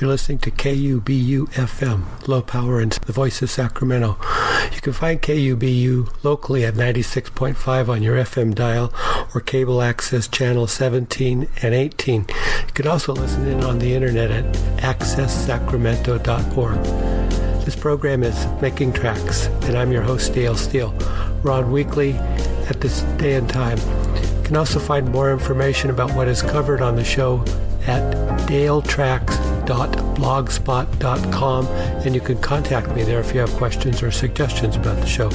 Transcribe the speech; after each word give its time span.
You're 0.00 0.10
listening 0.10 0.38
to 0.38 0.50
KUBU 0.50 1.52
FM, 1.52 2.26
low 2.26 2.42
power 2.42 2.80
and 2.80 2.90
the 2.92 3.12
voice 3.12 3.42
of 3.42 3.50
Sacramento. 3.50 4.18
You 4.74 4.80
can 4.80 4.92
find 4.92 5.22
KUBU 5.22 6.24
locally 6.24 6.64
at 6.64 6.74
96.5 6.74 7.88
on 7.88 8.02
your 8.02 8.16
FM 8.16 8.56
dial 8.56 8.92
or 9.32 9.40
cable 9.40 9.80
access 9.80 10.26
channel 10.26 10.66
17 10.66 11.48
and 11.62 11.74
18. 11.74 12.22
You 12.22 12.72
can 12.74 12.88
also 12.88 13.12
listen 13.12 13.46
in 13.46 13.62
on 13.62 13.78
the 13.78 13.94
internet 13.94 14.32
at 14.32 14.44
accesssacramento.org. 14.78 16.82
This 17.64 17.76
program 17.76 18.24
is 18.24 18.46
Making 18.60 18.92
Tracks, 18.92 19.46
and 19.46 19.78
I'm 19.78 19.92
your 19.92 20.02
host, 20.02 20.34
Dale 20.34 20.56
Steele. 20.56 20.92
We're 21.44 21.52
on 21.52 21.70
weekly 21.70 22.14
at 22.68 22.80
this 22.80 23.02
day 23.16 23.34
and 23.34 23.48
time. 23.48 23.78
You 23.78 24.42
can 24.42 24.56
also 24.56 24.80
find 24.80 25.08
more 25.12 25.30
information 25.30 25.90
about 25.90 26.12
what 26.16 26.26
is 26.26 26.42
covered 26.42 26.82
on 26.82 26.96
the 26.96 27.04
show 27.04 27.44
at 27.86 28.12
daletracks.blogspot.com, 29.66 31.66
and 31.66 32.14
you 32.14 32.20
can 32.20 32.38
contact 32.40 32.94
me 32.94 33.02
there 33.02 33.20
if 33.20 33.34
you 33.34 33.40
have 33.40 33.50
questions 33.52 34.02
or 34.02 34.10
suggestions 34.10 34.76
about 34.76 35.00
the 35.00 35.06
show. 35.06 35.30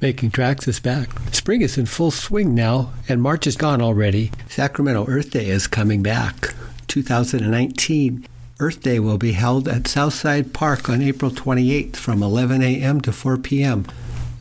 Making 0.00 0.30
Tracks 0.30 0.66
is 0.66 0.80
back. 0.80 1.10
Spring 1.30 1.60
is 1.60 1.76
in 1.76 1.84
full 1.84 2.10
swing 2.10 2.54
now, 2.54 2.90
and 3.06 3.20
March 3.20 3.46
is 3.46 3.56
gone 3.56 3.82
already. 3.82 4.32
Sacramento 4.48 5.04
Earth 5.06 5.30
Day 5.30 5.48
is 5.48 5.66
coming 5.66 6.02
back. 6.02 6.54
2019 6.88 8.26
Earth 8.60 8.82
Day 8.82 8.98
will 8.98 9.18
be 9.18 9.32
held 9.32 9.68
at 9.68 9.86
Southside 9.86 10.54
Park 10.54 10.88
on 10.88 11.02
April 11.02 11.30
28th 11.30 11.96
from 11.96 12.22
11 12.22 12.62
a.m. 12.62 13.00
to 13.02 13.12
4 13.12 13.36
p.m. 13.38 13.86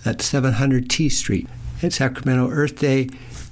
at 0.06 0.22
700 0.22 0.89
T 0.89 1.09
Street. 1.09 1.47
And 1.81 1.94
Sacramento 1.94 2.50
Earth 2.50 2.80
Day 2.80 3.09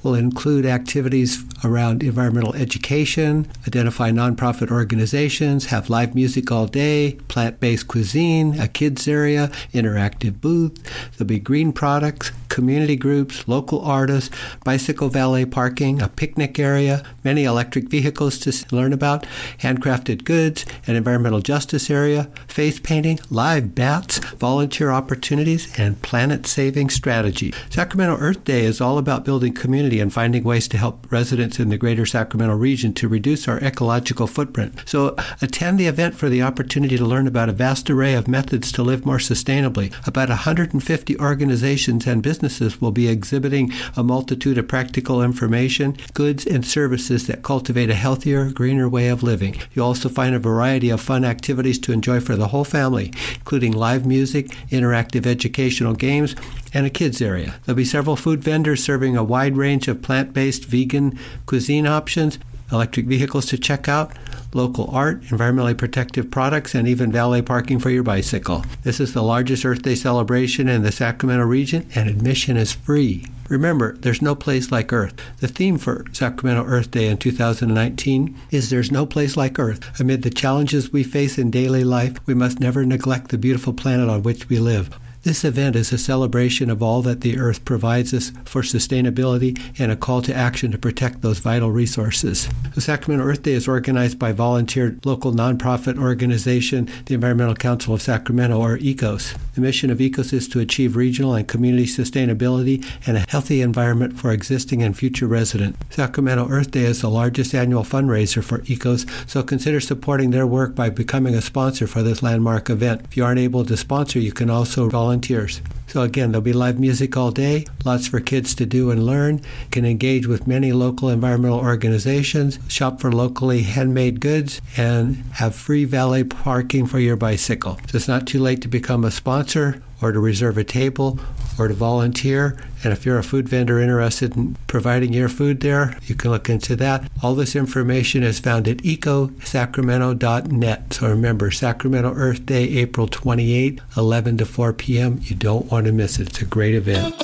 will 0.08 0.16
include 0.16 0.66
activities 0.66 1.44
around 1.66 2.02
environmental 2.02 2.56
education, 2.56 3.46
identify 3.68 4.10
nonprofit 4.10 4.72
organizations, 4.72 5.66
have 5.66 5.90
live 5.90 6.16
music 6.16 6.50
all 6.50 6.66
day, 6.66 7.18
plant 7.28 7.60
based 7.60 7.90
cuisine, 7.90 8.58
a 8.58 8.70
kids 8.70 9.06
area, 9.06 9.52
interactive 9.74 10.40
booth. 10.40 10.82
There'll 11.18 11.28
be 11.28 11.40
green 11.40 11.74
products, 11.74 12.32
community 12.58 12.96
groups, 12.96 13.48
local 13.48 13.80
artists, 13.82 14.36
bicycle 14.64 15.10
valet 15.10 15.46
parking, 15.46 16.02
a 16.02 16.10
picnic 16.10 16.58
area, 16.58 17.04
many 17.24 17.44
electric 17.44 17.88
vehicles 17.88 18.40
to 18.40 18.52
learn 18.76 18.92
about, 18.92 19.28
handcrafted 19.60 20.24
goods, 20.24 20.66
an 20.88 20.96
environmental 20.96 21.40
justice 21.40 21.88
area, 21.92 22.32
face 22.48 22.80
painting, 22.80 23.20
live 23.30 23.76
bats, 23.76 24.18
volunteer 24.40 24.90
opportunities, 24.90 25.72
and 25.78 26.02
planet 26.02 26.48
saving 26.48 26.90
strategy. 26.90 27.54
Sacramento 27.70 28.18
Earth 28.18 28.44
Day 28.44 28.66
is 28.66 28.82
all 28.82 28.98
about 28.98 29.24
building 29.24 29.54
community 29.54 30.00
and 30.00 30.12
finding 30.12 30.44
ways 30.44 30.68
to 30.70 30.80
help 30.80 31.06
residents 31.12 31.60
in 31.60 31.70
the 31.70 31.78
greater 31.78 32.08
Sacramento 32.08 32.56
region 32.56 32.92
to 32.96 33.08
reduce 33.08 33.48
our 33.48 33.60
ecological 33.60 34.26
footprint. 34.26 34.82
So 34.88 35.16
attend 35.44 35.80
the 35.80 35.86
event 35.86 36.16
for 36.16 36.28
the 36.28 36.42
opportunity 36.42 36.98
to 36.98 37.06
learn 37.06 37.28
about 37.28 37.50
a 37.50 37.52
vast 37.52 37.88
array 37.88 38.16
of 38.16 38.28
methods 38.28 38.72
to 38.72 38.82
live 38.82 39.06
more 39.06 39.20
sustainably. 39.20 39.94
About 40.08 40.30
150 40.30 41.20
organizations 41.20 42.08
and 42.08 42.24
businesses 42.24 42.47
will 42.82 42.92
be 42.92 43.08
exhibiting 43.08 43.72
a 43.96 44.04
multitude 44.04 44.58
of 44.58 44.68
practical 44.68 45.22
information, 45.22 45.98
goods, 46.14 46.46
and 46.46 46.66
services 46.66 47.28
that 47.28 47.44
cultivate 47.44 47.90
a 47.90 47.96
healthier, 47.96 48.50
greener 48.52 48.88
way 48.88 49.10
of 49.10 49.22
living. 49.22 49.56
You'll 49.74 49.88
also 49.88 50.10
find 50.10 50.34
a 50.34 50.40
variety 50.40 50.90
of 50.90 51.02
fun 51.02 51.26
activities 51.26 51.78
to 51.80 51.92
enjoy 51.92 52.20
for 52.20 52.36
the 52.36 52.48
whole 52.48 52.64
family, 52.64 53.12
including 53.36 53.74
live 53.74 54.06
music, 54.06 54.48
interactive 54.70 55.26
educational 55.26 55.94
games, 55.94 56.36
and 56.74 56.86
a 56.86 56.90
kids 56.90 57.22
area. 57.22 57.56
There'll 57.66 57.78
be 57.78 57.86
several 57.86 58.16
food 58.16 58.42
vendors 58.42 58.84
serving 58.84 59.16
a 59.18 59.24
wide 59.24 59.58
range 59.58 59.88
of 59.88 60.02
plant-based 60.02 60.66
vegan 60.66 61.18
cuisine 61.46 61.88
options, 61.88 62.40
electric 62.72 63.06
vehicles 63.06 63.46
to 63.48 63.58
check 63.58 63.88
out, 63.88 64.12
local 64.54 64.90
art, 64.92 65.22
environmentally 65.24 65.78
protective 65.78 66.32
products, 66.32 66.74
and 66.76 66.88
even 66.88 67.12
valet 67.12 67.42
parking 67.42 67.80
for 67.80 67.90
your 67.90 68.04
bicycle. 68.04 68.64
This 68.84 69.00
is 69.00 69.14
the 69.14 69.24
largest 69.24 69.66
Earth 69.66 69.82
Day 69.82 69.96
celebration 69.96 70.68
in 70.68 70.84
the 70.84 70.92
Sacramento 70.92 71.46
region, 71.46 71.88
and 71.96 72.10
admission 72.10 72.58
is 72.58 72.72
free. 72.72 73.26
Remember, 73.50 73.96
there's 73.98 74.22
no 74.22 74.36
place 74.36 74.72
like 74.72 74.92
Earth. 74.92 75.14
The 75.40 75.48
theme 75.48 75.78
for 75.78 76.06
Sacramento 76.12 76.66
Earth 76.66 76.92
Day 76.92 77.08
in 77.08 77.18
2019 77.18 78.38
is 78.52 78.70
There's 78.70 78.92
No 78.92 79.06
Place 79.06 79.38
Like 79.38 79.58
Earth. 79.58 80.00
Amid 80.00 80.24
the 80.24 80.30
challenges 80.30 80.92
we 80.92 81.04
face 81.04 81.38
in 81.38 81.50
daily 81.50 81.86
life, 81.86 82.18
we 82.26 82.34
must 82.34 82.60
never 82.60 82.86
neglect 82.86 83.30
the 83.30 83.38
beautiful 83.38 83.74
planet 83.74 84.10
on 84.10 84.24
which 84.24 84.50
we 84.50 84.60
live. 84.60 84.98
This 85.28 85.44
event 85.44 85.76
is 85.76 85.92
a 85.92 85.98
celebration 85.98 86.70
of 86.70 86.82
all 86.82 87.02
that 87.02 87.20
the 87.20 87.38
earth 87.38 87.66
provides 87.66 88.14
us 88.14 88.32
for 88.46 88.62
sustainability 88.62 89.60
and 89.78 89.92
a 89.92 89.98
call 89.98 90.22
to 90.22 90.34
action 90.34 90.72
to 90.72 90.78
protect 90.78 91.22
those 91.22 91.40
vital 91.40 91.70
resources. 91.70 92.48
The 92.76 92.80
Sacramento 92.80 93.26
Earth 93.26 93.44
Day 93.44 93.52
is 93.52 93.68
organized 93.68 94.18
by 94.18 94.32
volunteer 94.32 94.98
local 95.04 95.34
nonprofit 95.34 96.00
organization, 96.00 96.88
the 97.08 97.16
Environmental 97.16 97.56
Council 97.56 97.94
of 97.94 98.02
Sacramento, 98.02 98.58
or 98.58 98.78
ECOS. 98.78 99.38
The 99.56 99.60
mission 99.60 99.90
of 99.90 99.98
ECOS 99.98 100.32
is 100.32 100.48
to 100.48 100.62
achieve 100.62 100.96
regional 100.96 101.36
and 101.36 101.46
community 101.46 101.88
sustainability 101.88 102.86
and 103.06 103.18
a 103.18 103.26
healthy 103.28 103.60
environment 103.60 104.18
for 104.18 104.32
existing 104.32 104.82
and 104.82 104.98
future 104.98 105.28
residents. 105.28 105.78
Sacramento 105.90 106.48
Earth 106.50 106.72
Day 106.72 106.86
is 106.86 107.02
the 107.02 107.10
largest 107.10 107.54
annual 107.54 107.84
fundraiser 107.84 108.42
for 108.42 108.60
ECOS, 108.60 109.30
so 109.30 109.44
consider 109.44 109.82
supporting 109.82 110.32
their 110.32 110.48
work 110.48 110.74
by 110.74 110.90
becoming 110.90 111.36
a 111.36 111.42
sponsor 111.42 111.86
for 111.86 112.02
this 112.02 112.24
landmark 112.24 112.70
event. 112.70 113.02
If 113.04 113.18
you 113.18 113.26
aren't 113.26 113.42
able 113.42 113.66
to 113.66 113.76
sponsor, 113.76 114.20
you 114.20 114.32
can 114.32 114.50
also 114.50 114.88
volunteer 114.88 115.17
volunteers. 115.18 115.62
So 115.88 116.02
again, 116.02 116.32
there'll 116.32 116.44
be 116.44 116.54
live 116.54 116.80
music 116.80 117.18
all 117.18 117.32
day, 117.32 117.66
lots 117.86 118.08
for 118.08 118.20
kids 118.20 118.54
to 118.56 118.66
do 118.66 118.92
and 118.92 119.06
learn. 119.06 119.42
Can 119.72 119.86
engage 119.86 120.28
with 120.28 120.46
many 120.46 120.74
local 120.74 121.10
environmental 121.10 121.60
organizations, 121.60 122.60
shop 122.68 123.00
for 123.00 123.12
locally 123.12 123.64
handmade 123.64 124.20
goods, 124.20 124.62
and 124.76 125.16
have 125.34 125.56
free 125.56 125.86
valet 125.86 126.24
parking 126.24 126.86
for 126.86 127.00
your 127.00 127.16
bicycle. 127.16 127.80
So 127.90 127.96
it's 127.96 128.08
not 128.08 128.28
too 128.28 128.40
late 128.40 128.62
to 128.62 128.68
become 128.68 129.06
a 129.06 129.12
sponsor 129.12 129.82
or 130.02 130.12
to 130.12 130.20
reserve 130.20 130.58
a 130.58 130.64
table 130.64 131.20
or 131.58 131.68
to 131.68 131.74
volunteer. 131.74 132.56
And 132.84 132.94
if 132.94 133.04
you're 133.06 133.18
a 133.18 133.24
food 133.24 133.50
vendor 133.50 133.80
interested 133.80 134.36
in 134.36 134.56
providing 134.68 135.14
your 135.14 135.30
food 135.30 135.62
there, 135.62 135.98
you 136.04 136.14
can 136.16 136.30
look 136.32 136.50
into 136.50 136.76
that. 136.78 137.10
All 137.24 137.36
this 137.36 137.56
information 137.56 138.24
is 138.24 138.40
found 138.40 138.68
at 138.68 138.78
ecosacramento.net. 138.78 140.94
So 140.94 141.10
remember, 141.10 141.52
Sacramento 141.52 142.14
Earth 142.14 142.46
Day, 142.46 142.64
April 142.64 143.08
28, 143.08 143.82
11 143.96 144.38
to 144.38 144.46
4 144.46 144.74
p.m. 144.74 145.20
You 145.24 145.36
don't 145.36 145.72
want 145.72 145.86
to 145.88 145.92
miss 145.92 146.20
it. 146.20 146.30
It's 146.30 146.42
a 146.42 146.46
great 146.46 146.76
event. 146.76 147.16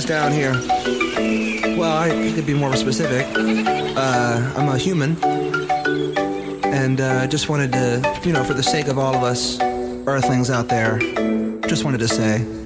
Guys 0.00 0.04
down 0.04 0.32
here. 0.32 0.52
Well, 1.76 1.96
I 1.96 2.32
could 2.34 2.46
be 2.46 2.54
more 2.54 2.74
specific. 2.76 3.26
Uh, 3.36 4.52
I'm 4.56 4.68
a 4.68 4.78
human, 4.78 5.16
and 6.64 7.00
uh, 7.00 7.26
just 7.26 7.48
wanted 7.48 7.72
to, 7.72 8.20
you 8.24 8.32
know, 8.32 8.44
for 8.44 8.54
the 8.54 8.62
sake 8.62 8.86
of 8.88 8.98
all 8.98 9.14
of 9.14 9.22
us 9.22 9.58
Earthlings 9.60 10.50
out 10.50 10.68
there, 10.68 10.98
just 11.68 11.84
wanted 11.84 11.98
to 11.98 12.08
say. 12.08 12.59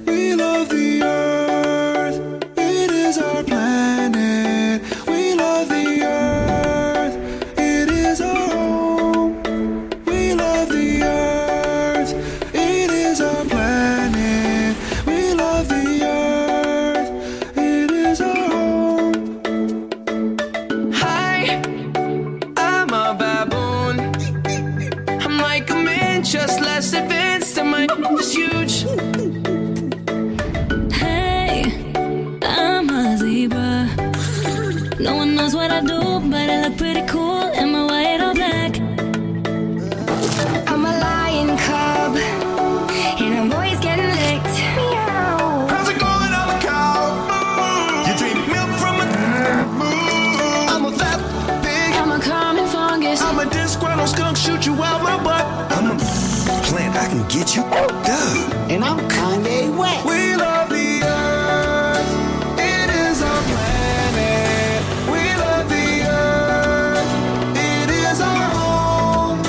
You. 57.55 57.63
Duh. 57.63 58.67
And 58.69 58.83
I'm 58.83 58.99
Kanye 59.07 59.75
West. 59.77 60.05
We 60.05 60.35
love 60.35 60.69
the 60.69 61.03
earth. 61.03 62.11
It 62.59 62.89
is 62.89 63.21
our 63.21 63.41
planet. 63.51 64.81
We 65.13 65.23
love 65.43 65.69
the 65.69 65.87
earth. 66.03 67.11
It 67.55 67.89
is 67.89 68.19
our 68.21 68.49
home. 68.57 69.39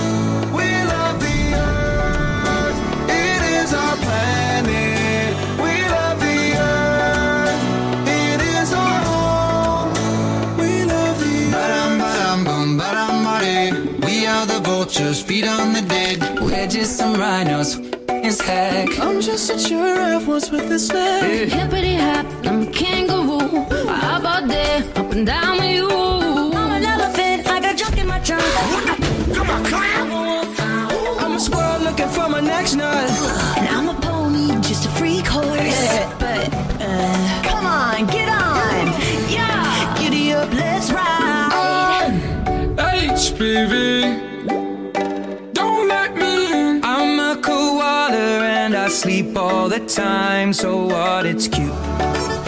We 0.55 0.69
love 0.93 1.19
the 1.21 1.39
earth. 1.55 2.79
It 3.11 3.43
is 3.59 3.75
our 3.75 3.97
planet. 3.97 5.35
We 5.65 5.75
love 5.97 6.19
the 6.21 6.41
earth. 6.71 7.63
It 8.07 8.41
is 8.61 8.73
our 8.73 9.01
home. 9.11 9.91
We 10.59 10.85
love 10.85 11.19
the 11.19 11.51
Ba-dum, 11.51 11.99
ba-dum, 11.99 12.45
bum, 12.45 12.79
ba-dum. 12.79 14.01
We 14.07 14.27
are 14.27 14.47
the 14.47 14.61
vultures, 14.61 15.23
feed 15.23 15.47
on 15.47 15.73
the 15.73 15.83
dead. 15.83 16.41
We're 16.41 16.69
just 16.69 16.97
some 16.97 17.15
rhinos, 17.15 17.79
is. 18.49 18.99
I'm 18.99 19.21
just 19.21 19.51
a 19.51 19.57
giraffe 19.57 20.27
once 20.27 20.51
with 20.51 20.71
a 20.71 20.79
snake. 20.79 21.51
Hippity 21.51 21.97
hop, 21.97 22.27
I'm 22.47 22.63
a 22.63 22.67
kangaroo. 22.67 23.65
How 23.87 24.19
about 24.21 24.49
that? 24.49 24.97
Up 24.97 25.11
and 25.13 25.27
down 25.27 25.59
with 25.59 25.71
you. 25.71 25.89
I'm 25.89 26.71
an 26.73 26.85
elephant, 26.85 27.49
I 27.49 27.61
got 27.61 27.77
junk 27.77 27.99
in 27.99 28.07
my 28.07 28.19
trunk. 28.21 28.43
Come 29.35 29.51
on, 29.51 29.65
clown. 29.65 30.11
I'm 31.21 31.33
a 31.33 31.41
squirrel 31.41 31.81
looking 31.81 32.09
for 32.09 32.29
my 32.29 32.41
next 32.41 32.75
nut. 32.75 33.11
And 33.59 33.69
I'm 33.69 33.89
a 33.89 34.01
pony, 34.01 34.49
just 34.61 34.87
a 34.87 34.91
freak 34.91 35.27
horse. 35.27 35.89
But, 36.19 36.53
uh, 36.81 37.43
come 37.43 37.67
on, 37.67 38.07
get 38.07 38.29
on. 38.29 38.87
Yeah, 39.31 39.97
giddy 39.99 40.33
up, 40.33 40.53
let's 40.53 40.91
ride. 40.93 42.21
HPV. 42.77 44.36
Sleep 48.97 49.37
all 49.37 49.69
the 49.69 49.81
time. 49.81 50.53
So 50.53 50.87
what? 50.87 51.27
It's 51.27 51.47
cute. 51.49 51.81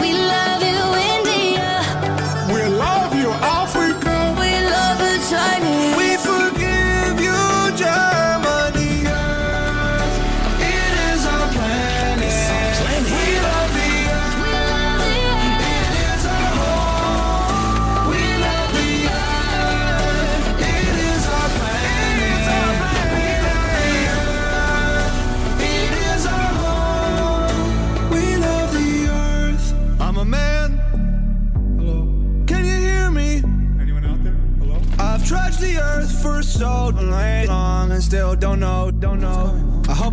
We 0.01 0.13
love 0.13 0.61
you, 0.63 0.81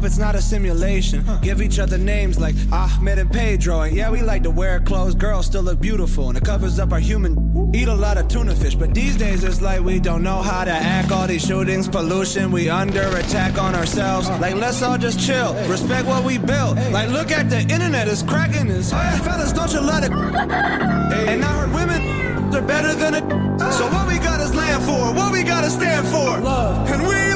it's 0.06 0.18
not 0.18 0.34
a 0.34 0.40
simulation. 0.40 1.24
Give 1.42 1.60
each 1.60 1.78
other 1.78 1.98
names 1.98 2.38
like 2.38 2.54
Ahmed 2.72 3.18
and 3.18 3.30
Pedro. 3.30 3.80
And 3.80 3.96
yeah, 3.96 4.10
we 4.10 4.22
like 4.22 4.42
to 4.44 4.50
wear 4.50 4.80
clothes. 4.80 5.14
Girls 5.14 5.46
still 5.46 5.62
look 5.62 5.80
beautiful 5.80 6.28
and 6.28 6.38
it 6.38 6.44
covers 6.44 6.78
up 6.78 6.92
our 6.92 7.00
human. 7.00 7.72
Eat 7.74 7.88
a 7.88 7.94
lot 7.94 8.16
of 8.16 8.28
tuna 8.28 8.54
fish, 8.54 8.74
but 8.74 8.94
these 8.94 9.16
days 9.16 9.44
it's 9.44 9.60
like 9.60 9.80
we 9.80 9.98
don't 9.98 10.22
know 10.22 10.40
how 10.42 10.64
to 10.64 10.70
act. 10.70 11.10
All 11.10 11.26
these 11.26 11.44
shootings, 11.44 11.88
pollution, 11.88 12.52
we 12.52 12.70
under 12.70 13.06
attack 13.16 13.58
on 13.58 13.74
ourselves. 13.74 14.28
Like, 14.40 14.54
let's 14.54 14.80
all 14.82 14.96
just 14.96 15.18
chill. 15.18 15.54
Respect 15.68 16.06
what 16.06 16.24
we 16.24 16.38
built. 16.38 16.76
Like, 16.90 17.10
look 17.10 17.30
at 17.32 17.50
the 17.50 17.60
internet, 17.60 18.08
it's 18.08 18.22
cracking. 18.22 18.68
It's, 18.70 18.90
fellas, 18.90 19.52
don't 19.52 19.72
you 19.72 19.80
let 19.80 20.04
it. 20.04 20.12
And 20.12 21.44
I 21.44 21.58
heard 21.58 21.74
women 21.74 22.26
they're 22.50 22.62
better 22.62 22.94
than 22.94 23.14
it. 23.14 23.24
So 23.72 23.86
what 23.90 24.06
we 24.06 24.18
got 24.18 24.40
is 24.40 24.54
land 24.54 24.82
for, 24.84 25.12
what 25.12 25.32
we 25.32 25.42
gotta 25.42 25.68
stand 25.68 26.06
for. 26.06 26.38
Love. 26.38 26.88
And 26.90 27.02
we 27.02 27.35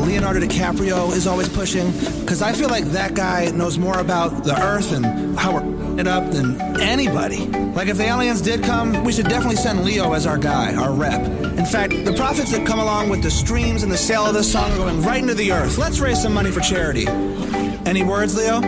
Leonardo 0.00 0.40
DiCaprio 0.40 1.12
is 1.12 1.26
always 1.26 1.48
pushing, 1.48 1.90
because 2.20 2.42
I 2.42 2.52
feel 2.52 2.68
like 2.68 2.84
that 2.86 3.14
guy 3.14 3.50
knows 3.50 3.78
more 3.78 3.98
about 3.98 4.44
the 4.44 4.60
Earth 4.60 4.92
and 4.92 5.38
how 5.38 5.52
we're 5.54 5.80
it 5.98 6.06
up 6.06 6.30
than 6.30 6.60
anybody. 6.80 7.46
Like, 7.46 7.88
if 7.88 7.98
the 7.98 8.04
aliens 8.04 8.40
did 8.40 8.62
come, 8.62 9.04
we 9.04 9.12
should 9.12 9.28
definitely 9.28 9.56
send 9.56 9.84
Leo 9.84 10.12
as 10.12 10.26
our 10.26 10.38
guy, 10.38 10.74
our 10.74 10.92
rep. 10.92 11.20
In 11.20 11.66
fact, 11.66 11.92
the 12.04 12.14
profits 12.16 12.52
that 12.52 12.66
come 12.66 12.78
along 12.78 13.10
with 13.10 13.22
the 13.22 13.30
streams 13.30 13.82
and 13.82 13.92
the 13.92 13.98
sale 13.98 14.24
of 14.24 14.34
this 14.34 14.50
song 14.50 14.70
are 14.72 14.76
going 14.76 15.02
right 15.02 15.20
into 15.20 15.34
the 15.34 15.52
Earth. 15.52 15.78
Let's 15.78 16.00
raise 16.00 16.22
some 16.22 16.32
money 16.32 16.50
for 16.50 16.60
charity. 16.60 17.06
Any 17.86 18.02
words, 18.02 18.36
Leo? 18.36 18.60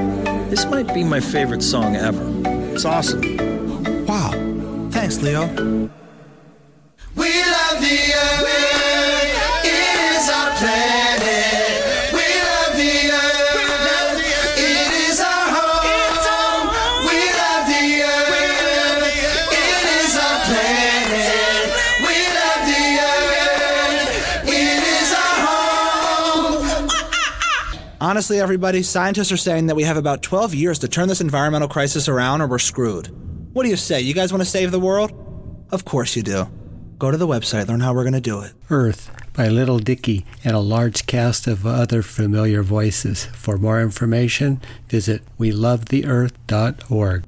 This 0.51 0.67
might 0.67 0.93
be 0.93 1.05
my 1.05 1.21
favorite 1.21 1.63
song 1.63 1.97
ever. 1.97 2.23
It's 2.75 2.85
awesome. 2.85 4.07
Wow. 4.07 4.31
Thanks, 4.91 5.23
Leo. 5.23 5.91
Honestly, 28.23 28.39
everybody, 28.39 28.85
scientists 28.85 29.33
are 29.33 29.37
saying 29.37 29.67
that 29.67 29.75
we 29.75 29.83
have 29.83 29.97
about 29.97 30.23
12 30.23 30.55
years 30.55 30.79
to 30.79 30.87
turn 30.87 31.09
this 31.09 31.21
environmental 31.21 31.67
crisis 31.67 32.07
around 32.07 32.41
or 32.41 32.47
we're 32.47 32.61
screwed. 32.61 33.09
What 33.53 33.65
do 33.65 33.69
you 33.69 33.75
say? 33.75 34.01
You 34.01 34.15
guys 34.15 34.33
want 34.33 34.43
to 34.45 34.49
save 34.49 34.71
the 34.71 34.79
world? 34.79 35.11
Of 35.73 35.85
course 35.85 36.15
you 36.15 36.23
do. 36.23 36.47
Go 36.99 37.11
to 37.11 37.17
the 37.17 37.27
website, 37.27 37.67
learn 37.67 37.81
how 37.81 37.95
we're 37.95 38.05
going 38.05 38.13
to 38.13 38.21
do 38.21 38.43
it. 38.43 38.53
Earth 38.71 39.11
by 39.35 39.49
Little 39.49 39.79
Dicky 39.79 40.25
and 40.45 40.55
a 40.55 40.61
large 40.61 41.07
cast 41.07 41.47
of 41.47 41.67
other 41.67 42.03
familiar 42.03 42.63
voices. 42.63 43.27
For 43.27 43.57
more 43.57 43.81
information, 43.81 44.61
visit 44.89 45.23
welovetheearth.org. 45.39 47.25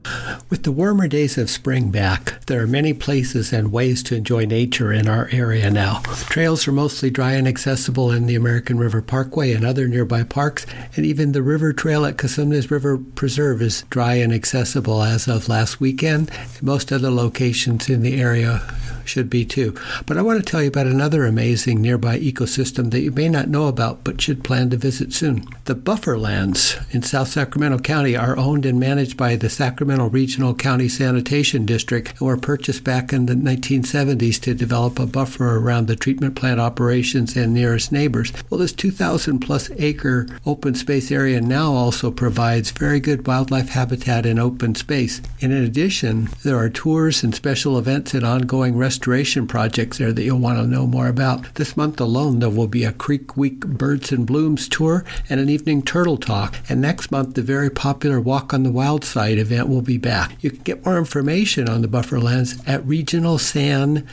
With 0.51 0.63
the 0.65 0.73
warmer 0.73 1.09
days 1.09 1.39
of 1.39 1.49
spring 1.51 1.91
back, 1.91 2.45
there 2.47 2.61
are 2.63 2.67
many 2.67 2.93
places 2.93 3.53
and 3.53 3.73
ways 3.73 4.03
to 4.05 4.17
enjoy 4.17 4.45
nature 4.45 4.93
in 4.93 5.09
our 5.09 5.29
area 5.33 5.71
now. 5.71 6.01
Trails 6.29 6.69
are 6.69 6.73
mostly 6.73 7.11
dry 7.11 7.33
and 7.33 7.49
accessible 7.49 8.11
in 8.11 8.27
the 8.27 8.35
American 8.35 8.79
River 8.79 9.01
Parkway 9.01 9.53
and 9.53 9.65
other 9.65 9.89
nearby 9.89 10.23
parks, 10.23 10.67
and 10.97 11.07
even 11.07 11.33
the 11.33 11.43
river 11.43 11.73
trail 11.73 12.05
at 12.05 12.17
Cosumnes 12.17 12.71
River 12.71 12.99
Preserve 12.99 13.63
is 13.63 13.85
dry 13.91 14.15
and 14.15 14.33
accessible 14.33 15.03
as 15.03 15.27
of 15.27 15.49
last 15.49 15.81
weekend. 15.81 16.31
Most 16.61 16.93
other 16.93 17.11
locations 17.11 17.89
in 17.89 18.03
the 18.03 18.21
area 18.21 18.63
should 19.05 19.31
be 19.31 19.45
too. 19.45 19.75
But 20.07 20.19
I 20.19 20.23
want 20.23 20.45
to 20.45 20.51
tell 20.51 20.63
you 20.63 20.69
about 20.69 20.87
another 20.87 21.25
amazing 21.25 21.81
nearby 21.95 22.19
ecosystem 22.19 22.91
that 22.91 23.03
you 23.03 23.13
may 23.13 23.29
not 23.29 23.47
know 23.47 23.69
about 23.69 24.03
but 24.03 24.21
should 24.21 24.43
plan 24.43 24.69
to 24.69 24.77
visit 24.77 25.13
soon. 25.13 25.47
The 25.67 25.77
buffer 25.77 26.19
lands 26.19 26.77
in 26.91 27.03
South 27.03 27.29
Sacramento 27.29 27.79
County 27.79 28.17
are 28.17 28.37
owned 28.37 28.67
and 28.67 28.81
managed 28.81 29.17
by 29.17 29.37
the 29.37 29.49
Sacramento 29.49 30.09
Regional 30.09 30.57
County 30.57 30.89
Sanitation 30.89 31.65
District 31.65 32.11
and 32.11 32.21
were 32.21 32.37
purchased 32.37 32.83
back 32.83 33.13
in 33.13 33.27
the 33.27 33.35
1970s 33.35 34.41
to 34.41 34.55
develop 34.55 34.99
a 34.99 35.07
buffer 35.07 35.57
around 35.57 35.87
the 35.87 35.95
treatment 35.95 36.35
plant 36.35 36.59
operations 36.59 37.37
and 37.37 37.55
nearest 37.55 37.93
neighbors. 37.93 38.33
Well, 38.51 38.59
this 38.59 38.73
2,000 38.73 39.39
plus 39.39 39.71
acre 39.79 40.27
open 40.45 40.75
space 40.75 41.13
area 41.13 41.41
now 41.41 41.73
also 41.73 42.11
provides 42.11 42.73
very 42.73 42.99
good 42.99 43.25
wildlife 43.25 43.69
habitat 43.69 44.27
and 44.27 44.41
open 44.41 44.75
space. 44.75 45.23
And 45.41 45.53
in 45.53 45.63
addition, 45.63 46.29
there 46.43 46.57
are 46.57 46.69
tours 46.69 47.23
and 47.23 47.33
special 47.33 47.79
events 47.79 48.15
and 48.15 48.25
ongoing 48.25 48.77
restoration 48.77 49.47
projects 49.47 49.99
there 49.99 50.13
that 50.13 50.25
you'll 50.25 50.41
want 50.41 50.59
to 50.59 50.67
know 50.67 50.89
more 50.89 51.07
about. 51.07 51.55
This 51.55 51.77
month 51.85 52.01
alone, 52.01 52.39
there 52.39 52.49
will 52.49 52.67
be 52.67 52.83
a 52.83 52.93
Creek 52.93 53.37
Week 53.37 53.61
Birds 53.61 54.11
and 54.11 54.27
Blooms 54.27 54.71
tour 54.71 55.05
and 55.29 55.39
an 55.39 55.51
evening 55.51 55.83
turtle 55.83 56.17
talk. 56.17 56.55
And 56.67 56.81
next 56.81 57.11
month, 57.11 57.35
the 57.35 57.43
very 57.43 57.69
popular 57.69 58.19
Walk 58.23 58.55
on 58.55 58.63
the 58.63 58.71
Wild 58.71 59.05
Side 59.05 59.37
event 59.37 59.69
will 59.69 59.83
be 59.83 59.99
back. 59.99 60.43
You 60.43 60.51
can 60.51 60.63
get 60.63 60.83
more 60.87 60.97
information 60.97 61.69
on 61.69 61.83
the 61.83 61.89
bufferlands 61.89 62.67
at 62.67 62.83
regionalsan.com 62.85 64.07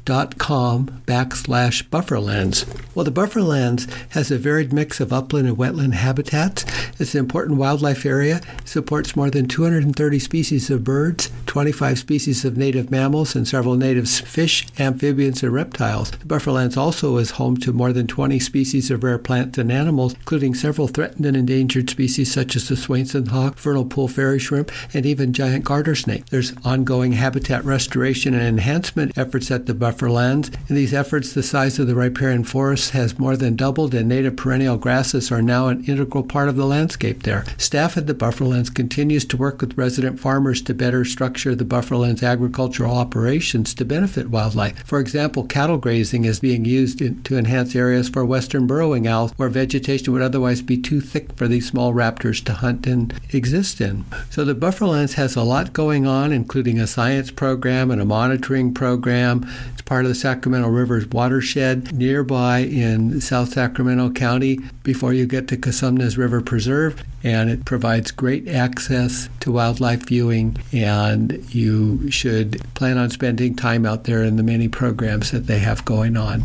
backslash 1.06 1.84
bufferlands. 1.88 2.66
Well, 2.94 3.06
the 3.06 3.12
bufferlands 3.12 3.90
has 4.10 4.32
a 4.32 4.38
varied 4.38 4.74
mix 4.74 5.00
of 5.00 5.14
upland 5.14 5.48
and 5.48 5.56
wetland 5.56 5.94
habitats. 5.94 6.66
It's 7.00 7.16
an 7.16 7.22
important 7.22 7.58
wildlife 7.58 8.06
area. 8.06 8.42
Supports 8.66 9.16
more 9.16 9.30
than 9.30 9.48
230 9.48 10.20
species 10.20 10.70
of 10.70 10.84
birds, 10.84 11.32
25 11.46 11.98
species 12.00 12.44
of 12.44 12.58
native 12.58 12.92
mammals, 12.92 13.34
and 13.34 13.48
several 13.48 13.76
native 13.76 14.10
fish, 14.10 14.68
amphibians, 14.78 15.42
and 15.42 15.54
reptiles. 15.54 16.12
The 16.12 16.26
bufferlands 16.26 16.76
also 16.76 17.16
is 17.16 17.32
home 17.32 17.61
to 17.62 17.74
more 17.74 17.94
than 17.94 18.08
20 18.08 18.40
species 18.40 18.92
of 18.92 19.04
rare 19.04 19.18
plants 19.18 19.58
and 19.58 19.72
animals, 19.72 20.14
including 20.14 20.54
several 20.54 20.88
threatened 20.88 21.26
and 21.26 21.38
endangered 21.38 21.90
species 21.90 22.32
such 22.32 22.56
as 22.56 22.68
the 22.68 22.76
Swainson 22.76 23.28
hawk, 23.28 23.58
vernal 23.58 23.86
pool 23.86 24.08
fairy 24.08 24.40
shrimp, 24.40 24.72
and 24.94 25.06
even 25.06 25.32
giant 25.32 25.64
garter 25.64 25.96
snake. 25.96 26.26
There's 26.28 26.54
ongoing 26.66 27.14
habitat 27.14 27.64
restoration 27.64 28.34
and 28.34 28.44
enhancement 28.44 29.18
efforts 29.18 29.52
at 29.52 29.68
the 29.68 29.74
buffer 29.74 30.10
lands. 30.10 30.50
In 30.68 30.76
these 30.76 30.94
efforts, 30.94 31.34
the 31.34 31.44
size 31.44 31.78
of 31.78 31.88
the 31.88 31.96
riparian 31.96 32.44
forest 32.44 32.92
has 32.92 33.20
more 33.20 33.38
than 33.38 33.56
doubled, 33.56 33.94
and 33.94 34.10
native 34.10 34.36
perennial 34.36 34.78
grasses 34.78 35.32
are 35.32 35.42
now 35.42 35.68
an 35.68 35.86
integral 35.86 36.24
part 36.24 36.50
of 36.50 36.56
the 36.56 36.66
landscape 36.66 37.24
there. 37.24 37.46
Staff 37.58 37.98
at 37.98 38.08
the 38.08 38.14
bufferlands 38.14 38.74
continues 38.74 39.24
to 39.26 39.38
work 39.38 39.62
with 39.62 39.78
resident 39.78 40.20
farmers 40.20 40.62
to 40.64 40.74
better 40.74 41.06
structure 41.06 41.56
the 41.56 41.64
bufferlands 41.64 42.24
agricultural 42.24 42.96
operations 42.96 43.74
to 43.76 43.86
benefit 43.86 44.30
wildlife. 44.30 44.84
For 44.86 45.00
example, 45.00 45.44
cattle 45.44 45.78
grazing 45.78 46.26
is 46.26 46.40
being 46.40 46.66
used 46.66 47.00
to 47.00 47.38
enhance 47.38 47.51
areas 47.76 48.10
for 48.10 48.26
western 48.26 48.68
burrowing 48.68 49.08
owls 49.08 49.32
where 49.38 49.50
vegetation 49.50 50.14
would 50.14 50.22
otherwise 50.22 50.62
be 50.62 50.78
too 50.78 51.02
thick 51.02 51.34
for 51.34 51.48
these 51.48 51.68
small 51.68 51.94
raptors 51.94 52.44
to 52.46 52.54
hunt 52.54 52.88
and 52.88 53.14
exist 53.32 53.80
in. 53.82 54.06
So 54.30 54.44
the 54.44 54.56
bufferlands 54.56 55.14
has 55.14 55.36
a 55.36 55.44
lot 55.44 55.74
going 55.74 56.06
on, 56.08 56.32
including 56.32 56.80
a 56.80 56.88
science 56.88 57.32
program 57.32 57.92
and 57.92 58.02
a 58.02 58.06
monitoring 58.06 58.74
program. 58.74 59.48
It's 59.74 59.82
part 59.82 60.06
of 60.06 60.10
the 60.10 60.16
Sacramento 60.16 60.70
River's 60.70 61.08
watershed 61.08 61.94
nearby 61.94 62.60
in 62.60 63.22
South 63.22 63.54
Sacramento 63.54 64.12
County 64.12 64.60
before 64.84 65.14
you 65.14 65.26
get 65.26 65.48
to 65.50 65.58
Cosumnes 65.58 66.18
River 66.18 66.42
Preserve, 66.42 67.04
and 67.24 67.50
it 67.50 67.66
provides 67.66 68.12
great 68.12 68.48
access 68.48 69.30
to 69.42 69.52
wildlife 69.52 70.08
viewing. 70.08 70.58
And 70.72 71.44
you 71.54 72.10
should 72.10 72.62
plan 72.74 72.98
on 72.98 73.10
spending 73.10 73.56
time 73.56 73.86
out 73.86 74.06
there 74.06 74.24
in 74.24 74.38
the 74.38 74.44
many 74.44 74.68
programs 74.68 75.32
that 75.32 75.48
they 75.48 75.60
have 75.60 75.86
going 75.86 76.18
on. 76.18 76.44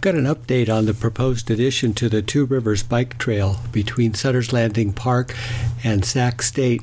I've 0.00 0.14
got 0.14 0.14
an 0.14 0.24
update 0.24 0.74
on 0.74 0.86
the 0.86 0.94
proposed 0.94 1.50
addition 1.50 1.92
to 1.92 2.08
the 2.08 2.22
Two 2.22 2.46
Rivers 2.46 2.82
Bike 2.82 3.18
Trail 3.18 3.60
between 3.70 4.14
Sutter's 4.14 4.50
Landing 4.50 4.94
Park 4.94 5.36
and 5.84 6.06
Sac 6.06 6.40
State 6.40 6.80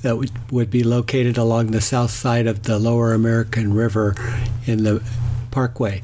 that 0.00 0.16
would, 0.16 0.70
be 0.70 0.82
located 0.82 1.36
along 1.36 1.72
the 1.72 1.82
south 1.82 2.10
side 2.10 2.46
of 2.46 2.62
the 2.62 2.78
Lower 2.78 3.12
American 3.12 3.74
River 3.74 4.14
in 4.64 4.84
the 4.84 5.02
Parkway. 5.50 6.00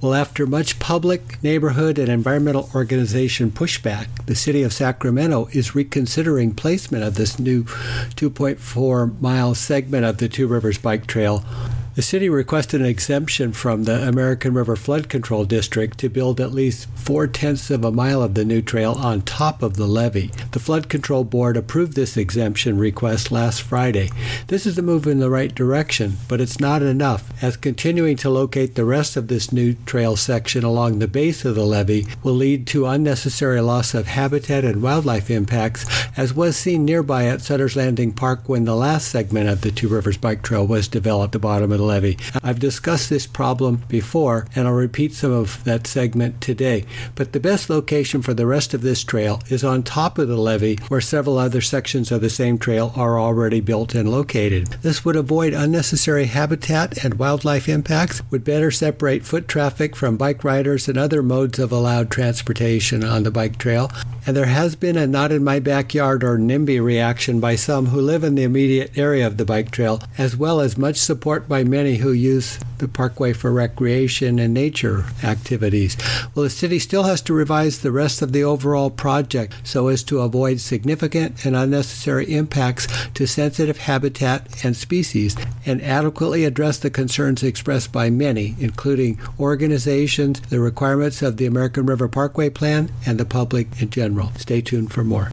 Well, 0.00 0.14
after 0.14 0.46
much 0.46 0.78
public, 0.78 1.42
neighborhood, 1.42 1.98
and 1.98 2.08
environmental 2.08 2.70
organization 2.74 3.50
pushback, 3.50 4.24
the 4.24 4.34
city 4.34 4.62
of 4.62 4.72
Sacramento 4.72 5.50
is 5.52 5.74
reconsidering 5.74 6.54
placement 6.54 7.04
of 7.04 7.16
this 7.16 7.38
new 7.38 7.64
2.4 7.64 9.20
mile 9.20 9.54
segment 9.54 10.06
of 10.06 10.16
the 10.16 10.30
Two 10.30 10.46
Rivers 10.46 10.78
Bike 10.78 11.06
Trail 11.06 11.44
the 11.94 12.02
city 12.02 12.28
requested 12.28 12.80
an 12.80 12.86
exemption 12.86 13.52
from 13.52 13.84
the 13.84 14.08
American 14.08 14.52
River 14.52 14.74
Flood 14.74 15.08
Control 15.08 15.44
District 15.44 15.96
to 15.98 16.08
build 16.08 16.40
at 16.40 16.52
least 16.52 16.88
four 16.96 17.28
tenths 17.28 17.70
of 17.70 17.84
a 17.84 17.92
mile 17.92 18.20
of 18.20 18.34
the 18.34 18.44
new 18.44 18.60
trail 18.60 18.92
on 18.92 19.22
top 19.22 19.62
of 19.62 19.76
the 19.76 19.86
levee. 19.86 20.32
The 20.50 20.58
Flood 20.58 20.88
Control 20.88 21.22
Board 21.22 21.56
approved 21.56 21.94
this 21.94 22.16
exemption 22.16 22.78
request 22.78 23.30
last 23.30 23.62
Friday. 23.62 24.10
This 24.48 24.66
is 24.66 24.76
a 24.76 24.82
move 24.82 25.06
in 25.06 25.20
the 25.20 25.30
right 25.30 25.54
direction, 25.54 26.16
but 26.26 26.40
it's 26.40 26.58
not 26.58 26.82
enough, 26.82 27.30
as 27.42 27.56
continuing 27.56 28.16
to 28.16 28.30
locate 28.30 28.74
the 28.74 28.84
rest 28.84 29.16
of 29.16 29.28
this 29.28 29.52
new 29.52 29.74
trail 29.86 30.16
section 30.16 30.64
along 30.64 30.98
the 30.98 31.06
base 31.06 31.44
of 31.44 31.54
the 31.54 31.64
levee 31.64 32.06
will 32.24 32.34
lead 32.34 32.66
to 32.68 32.86
unnecessary 32.86 33.60
loss 33.60 33.94
of 33.94 34.08
habitat 34.08 34.64
and 34.64 34.82
wildlife 34.82 35.30
impacts, 35.30 35.86
as 36.16 36.34
was 36.34 36.56
seen 36.56 36.84
nearby 36.84 37.26
at 37.26 37.40
Sutter's 37.40 37.76
Landing 37.76 38.12
Park 38.12 38.48
when 38.48 38.64
the 38.64 38.74
last 38.74 39.08
segment 39.08 39.48
of 39.48 39.60
the 39.60 39.70
Two 39.70 39.88
Rivers 39.88 40.16
Bike 40.16 40.42
Trail 40.42 40.66
was 40.66 40.88
developed 40.88 41.24
at 41.24 41.32
the 41.32 41.38
bottom 41.38 41.70
of 41.70 41.78
the 41.78 41.83
levee. 41.84 42.18
I've 42.42 42.58
discussed 42.58 43.10
this 43.10 43.26
problem 43.26 43.82
before, 43.88 44.46
and 44.54 44.66
I'll 44.66 44.74
repeat 44.74 45.14
some 45.14 45.32
of 45.32 45.62
that 45.64 45.86
segment 45.86 46.40
today. 46.40 46.84
But 47.14 47.32
the 47.32 47.40
best 47.40 47.70
location 47.70 48.22
for 48.22 48.34
the 48.34 48.46
rest 48.46 48.74
of 48.74 48.82
this 48.82 49.04
trail 49.04 49.40
is 49.48 49.62
on 49.62 49.82
top 49.82 50.18
of 50.18 50.28
the 50.28 50.36
levee, 50.36 50.78
where 50.88 51.00
several 51.00 51.38
other 51.38 51.60
sections 51.60 52.10
of 52.10 52.20
the 52.20 52.30
same 52.30 52.58
trail 52.58 52.92
are 52.96 53.18
already 53.18 53.60
built 53.60 53.94
and 53.94 54.10
located. 54.10 54.68
This 54.82 55.04
would 55.04 55.16
avoid 55.16 55.52
unnecessary 55.52 56.26
habitat 56.26 57.04
and 57.04 57.14
wildlife 57.14 57.68
impacts, 57.68 58.22
would 58.30 58.44
better 58.44 58.70
separate 58.70 59.24
foot 59.24 59.48
traffic 59.48 59.94
from 59.94 60.16
bike 60.16 60.44
riders 60.44 60.88
and 60.88 60.98
other 60.98 61.22
modes 61.22 61.58
of 61.58 61.72
allowed 61.72 62.10
transportation 62.10 63.04
on 63.04 63.22
the 63.22 63.30
bike 63.30 63.58
trail. 63.58 63.90
And 64.26 64.34
there 64.34 64.46
has 64.46 64.74
been 64.74 64.96
a 64.96 65.06
not 65.06 65.32
in 65.32 65.44
my 65.44 65.60
backyard 65.60 66.24
or 66.24 66.38
NIMBY 66.38 66.82
reaction 66.82 67.40
by 67.40 67.56
some 67.56 67.86
who 67.86 68.00
live 68.00 68.24
in 68.24 68.36
the 68.36 68.42
immediate 68.42 68.96
area 68.96 69.26
of 69.26 69.36
the 69.36 69.44
bike 69.44 69.70
trail, 69.70 70.00
as 70.16 70.34
well 70.34 70.60
as 70.60 70.78
much 70.78 70.96
support 70.96 71.46
by 71.46 71.62
many 71.62 71.96
who 71.96 72.10
use 72.10 72.58
the 72.78 72.88
parkway 72.88 73.34
for 73.34 73.52
recreation 73.52 74.38
and 74.38 74.54
nature 74.54 75.04
activities. 75.22 75.96
Well, 76.34 76.44
the 76.44 76.50
city 76.50 76.78
still 76.78 77.02
has 77.02 77.20
to 77.22 77.34
revise 77.34 77.80
the 77.80 77.92
rest 77.92 78.22
of 78.22 78.32
the 78.32 78.44
overall 78.44 78.90
project 78.90 79.54
so 79.62 79.88
as 79.88 80.02
to 80.04 80.20
avoid 80.20 80.60
significant 80.60 81.44
and 81.44 81.54
unnecessary 81.54 82.32
impacts 82.34 82.88
to 83.14 83.26
sensitive 83.26 83.78
habitat 83.78 84.64
and 84.64 84.74
species 84.74 85.36
and 85.66 85.82
adequately 85.82 86.44
address 86.44 86.78
the 86.78 86.90
concerns 86.90 87.42
expressed 87.42 87.92
by 87.92 88.08
many, 88.08 88.54
including 88.58 89.20
organizations, 89.38 90.40
the 90.48 90.60
requirements 90.60 91.20
of 91.20 91.36
the 91.36 91.46
American 91.46 91.84
River 91.84 92.08
Parkway 92.08 92.48
Plan, 92.48 92.90
and 93.06 93.18
the 93.18 93.24
public 93.24 93.68
in 93.80 93.90
general. 93.90 94.13
Stay 94.36 94.60
tuned 94.60 94.92
for 94.92 95.04
more. 95.04 95.30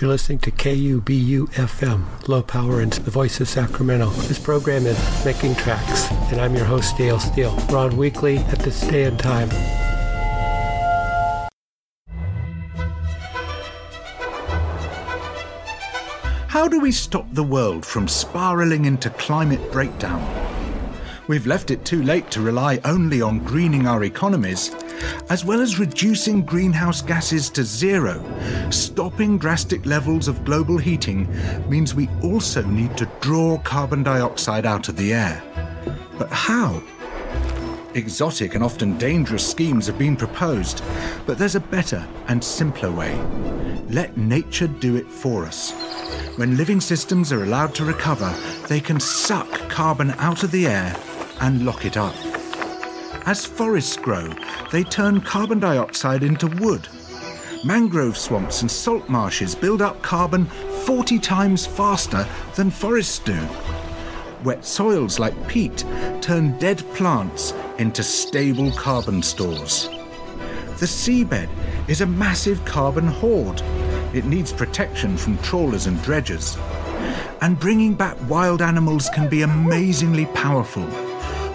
You're 0.00 0.08
listening 0.10 0.38
to 0.40 0.50
KUBU 0.50 1.50
FM, 1.52 2.26
low 2.26 2.42
power 2.42 2.80
and 2.80 2.92
the 2.92 3.10
voice 3.10 3.38
of 3.40 3.48
Sacramento. 3.48 4.08
This 4.28 4.38
program 4.38 4.86
is 4.86 5.24
Making 5.24 5.54
Tracks, 5.54 6.10
and 6.32 6.40
I'm 6.40 6.54
your 6.54 6.64
host, 6.64 6.96
Dale 6.96 7.20
Steele. 7.20 7.54
We're 7.68 7.78
on 7.78 7.96
weekly 7.96 8.38
at 8.38 8.60
this 8.60 8.80
day 8.80 9.04
and 9.04 9.18
time. 9.18 9.50
How 16.48 16.66
do 16.66 16.80
we 16.80 16.92
stop 16.92 17.26
the 17.32 17.42
world 17.42 17.84
from 17.86 18.08
spiraling 18.08 18.86
into 18.86 19.10
climate 19.10 19.70
breakdown? 19.70 20.20
We've 21.28 21.46
left 21.46 21.70
it 21.70 21.84
too 21.84 22.02
late 22.02 22.30
to 22.32 22.40
rely 22.40 22.80
only 22.84 23.22
on 23.22 23.38
greening 23.44 23.86
our 23.86 24.02
economies, 24.04 24.74
as 25.28 25.44
well 25.44 25.60
as 25.60 25.78
reducing 25.78 26.42
greenhouse 26.42 27.02
gases 27.02 27.48
to 27.50 27.64
zero. 27.64 28.24
Stopping 28.70 29.38
drastic 29.38 29.86
levels 29.86 30.28
of 30.28 30.44
global 30.44 30.78
heating 30.78 31.28
means 31.68 31.94
we 31.94 32.08
also 32.22 32.62
need 32.62 32.96
to 32.96 33.10
draw 33.20 33.58
carbon 33.58 34.02
dioxide 34.02 34.66
out 34.66 34.88
of 34.88 34.96
the 34.96 35.12
air. 35.12 35.42
But 36.18 36.30
how? 36.30 36.82
Exotic 37.94 38.54
and 38.54 38.62
often 38.62 38.96
dangerous 38.98 39.48
schemes 39.48 39.86
have 39.86 39.98
been 39.98 40.16
proposed, 40.16 40.82
but 41.26 41.38
there's 41.38 41.56
a 41.56 41.60
better 41.60 42.06
and 42.28 42.42
simpler 42.42 42.90
way. 42.90 43.16
Let 43.88 44.16
nature 44.16 44.68
do 44.68 44.94
it 44.96 45.10
for 45.10 45.44
us. 45.44 45.72
When 46.36 46.56
living 46.56 46.80
systems 46.80 47.32
are 47.32 47.42
allowed 47.42 47.74
to 47.74 47.84
recover, 47.84 48.32
they 48.68 48.80
can 48.80 49.00
suck 49.00 49.50
carbon 49.68 50.12
out 50.18 50.44
of 50.44 50.52
the 50.52 50.68
air 50.68 50.96
and 51.40 51.64
lock 51.64 51.84
it 51.84 51.96
up. 51.96 52.14
As 53.26 53.44
forests 53.44 53.96
grow, 53.96 54.32
they 54.72 54.82
turn 54.82 55.20
carbon 55.20 55.60
dioxide 55.60 56.22
into 56.22 56.46
wood. 56.46 56.88
Mangrove 57.64 58.16
swamps 58.16 58.62
and 58.62 58.70
salt 58.70 59.08
marshes 59.08 59.54
build 59.54 59.82
up 59.82 60.00
carbon 60.00 60.46
40 60.84 61.18
times 61.18 61.66
faster 61.66 62.26
than 62.56 62.70
forests 62.70 63.18
do. 63.18 63.38
Wet 64.42 64.64
soils 64.64 65.18
like 65.18 65.48
peat 65.48 65.84
turn 66.22 66.58
dead 66.58 66.78
plants 66.94 67.52
into 67.78 68.02
stable 68.02 68.72
carbon 68.72 69.22
stores. 69.22 69.90
The 70.78 70.86
seabed 70.86 71.50
is 71.88 72.00
a 72.00 72.06
massive 72.06 72.64
carbon 72.64 73.06
hoard. 73.06 73.60
It 74.14 74.24
needs 74.24 74.50
protection 74.50 75.18
from 75.18 75.36
trawlers 75.38 75.86
and 75.86 76.00
dredgers. 76.02 76.56
And 77.42 77.60
bringing 77.60 77.94
back 77.94 78.16
wild 78.30 78.62
animals 78.62 79.10
can 79.10 79.28
be 79.28 79.42
amazingly 79.42 80.24
powerful. 80.26 80.88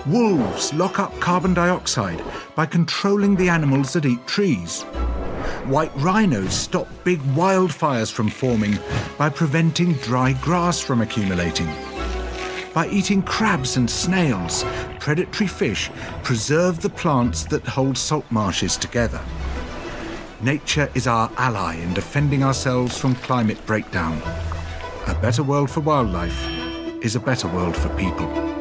Wolves 0.07 0.71
lock 0.71 0.99
up 0.99 1.19
carbon 1.19 1.55
dioxide 1.55 2.23
by 2.53 2.67
controlling 2.67 3.35
the 3.35 3.49
animals 3.49 3.93
that 3.93 4.05
eat 4.05 4.25
trees. 4.27 4.83
White 5.63 5.91
rhinos 5.95 6.53
stop 6.53 6.87
big 7.03 7.19
wildfires 7.33 8.11
from 8.11 8.29
forming 8.29 8.77
by 9.17 9.29
preventing 9.29 9.93
dry 9.93 10.33
grass 10.33 10.79
from 10.79 11.01
accumulating. 11.01 11.67
By 12.71 12.87
eating 12.89 13.23
crabs 13.23 13.77
and 13.77 13.89
snails, 13.89 14.63
predatory 14.99 15.47
fish 15.47 15.89
preserve 16.21 16.81
the 16.81 16.89
plants 16.89 17.43
that 17.45 17.65
hold 17.65 17.97
salt 17.97 18.25
marshes 18.29 18.77
together. 18.77 19.21
Nature 20.39 20.91
is 20.93 21.07
our 21.07 21.31
ally 21.37 21.77
in 21.77 21.95
defending 21.95 22.43
ourselves 22.43 22.95
from 22.95 23.15
climate 23.15 23.65
breakdown. 23.65 24.21
A 25.07 25.17
better 25.19 25.41
world 25.41 25.71
for 25.71 25.79
wildlife 25.79 26.47
is 27.03 27.15
a 27.15 27.19
better 27.19 27.47
world 27.47 27.75
for 27.75 27.89
people. 27.97 28.54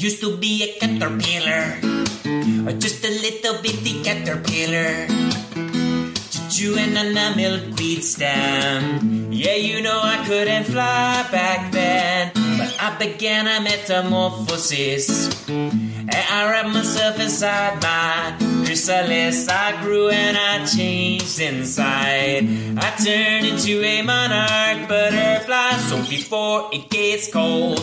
Used 0.00 0.20
to 0.20 0.34
be 0.36 0.64
a 0.64 0.80
caterpillar, 0.80 1.76
or 2.66 2.72
just 2.80 3.04
a 3.04 3.10
little 3.10 3.60
bitty 3.60 4.02
caterpillar. 4.02 5.06
Chewing 6.50 6.96
on 6.96 7.16
a 7.16 7.36
milkweed 7.36 8.02
stem. 8.02 9.30
Yeah, 9.30 9.54
you 9.54 9.82
know 9.82 10.00
I 10.02 10.24
couldn't 10.26 10.64
fly 10.64 11.26
back 11.30 11.70
then, 11.72 12.32
but 12.34 12.76
I 12.80 12.96
began 12.98 13.46
a 13.46 13.62
metamorphosis. 13.62 15.48
And 15.48 16.10
I 16.10 16.50
wrapped 16.50 16.70
myself 16.70 17.20
inside 17.20 17.82
my 17.82 18.36
chrysalis. 18.64 19.48
I 19.48 19.80
grew 19.82 20.08
and 20.08 20.36
I 20.36 20.64
changed 20.66 21.40
inside. 21.40 22.44
I 22.76 22.90
turned 23.04 23.46
into 23.46 23.82
a 23.82 24.02
monarch 24.02 24.88
butterfly. 24.88 25.72
So 25.88 25.96
before 26.08 26.68
it 26.72 26.90
gets 26.90 27.32
cold, 27.32 27.80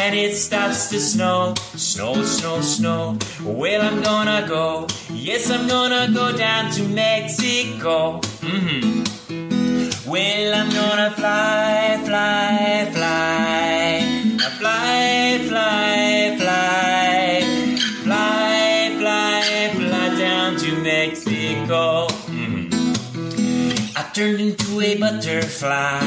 and 0.00 0.14
it 0.14 0.34
starts 0.34 0.88
to 0.88 0.98
snow. 0.98 1.54
Snow, 1.76 2.22
snow, 2.22 2.60
snow. 2.62 3.18
Well, 3.44 3.82
I'm 3.82 4.02
gonna 4.02 4.46
go. 4.48 4.86
Yes, 5.12 5.50
I'm 5.50 5.68
gonna 5.68 6.10
go 6.12 6.34
down 6.36 6.72
to 6.76 6.82
Mexico. 6.88 8.20
Mm-hmm. 8.40 10.10
Well, 10.10 10.54
I'm 10.60 10.70
gonna 10.80 11.10
fly, 11.10 12.00
fly, 12.06 12.90
fly. 12.94 14.00
Fly, 14.58 15.38
fly, 15.48 16.36
fly. 16.40 17.42
Fly, 18.04 18.96
fly, 19.00 19.70
fly 19.76 20.06
down 20.18 20.56
to 20.62 20.70
Mexico. 20.82 22.06
Mm-hmm. 22.32 23.98
I 23.98 24.02
turned 24.14 24.40
into 24.40 24.80
a 24.80 24.96
butterfly 24.98 26.00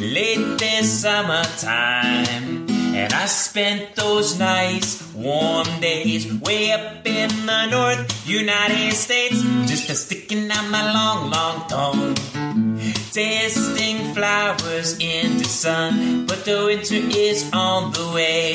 late 0.00 0.58
this 0.58 1.02
summertime. 1.02 2.59
And 2.92 3.12
I 3.12 3.26
spent 3.26 3.94
those 3.96 4.38
nice 4.38 5.02
warm 5.14 5.66
days 5.80 6.32
way 6.40 6.72
up 6.72 7.06
in 7.06 7.30
the 7.46 7.66
North 7.66 8.28
United 8.28 8.92
States, 8.94 9.40
just 9.70 9.88
a 9.90 9.94
sticking 9.94 10.50
out 10.50 10.68
my 10.70 10.92
long, 10.92 11.30
long 11.30 11.68
tongue. 11.68 12.14
Tasting 13.12 14.14
flowers 14.14 14.98
in 14.98 15.38
the 15.38 15.44
sun, 15.44 16.26
but 16.26 16.44
the 16.44 16.64
winter 16.66 17.00
is 17.16 17.48
on 17.52 17.92
the 17.92 18.12
way. 18.14 18.54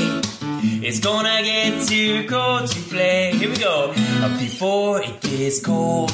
It's 0.82 1.00
gonna 1.00 1.42
get 1.44 1.88
too 1.88 2.28
cold 2.28 2.68
to 2.68 2.80
play. 2.90 3.32
Here 3.36 3.50
we 3.50 3.58
go. 3.58 3.94
Before 4.40 5.02
it 5.02 5.20
gets 5.22 5.60
cold, 5.60 6.12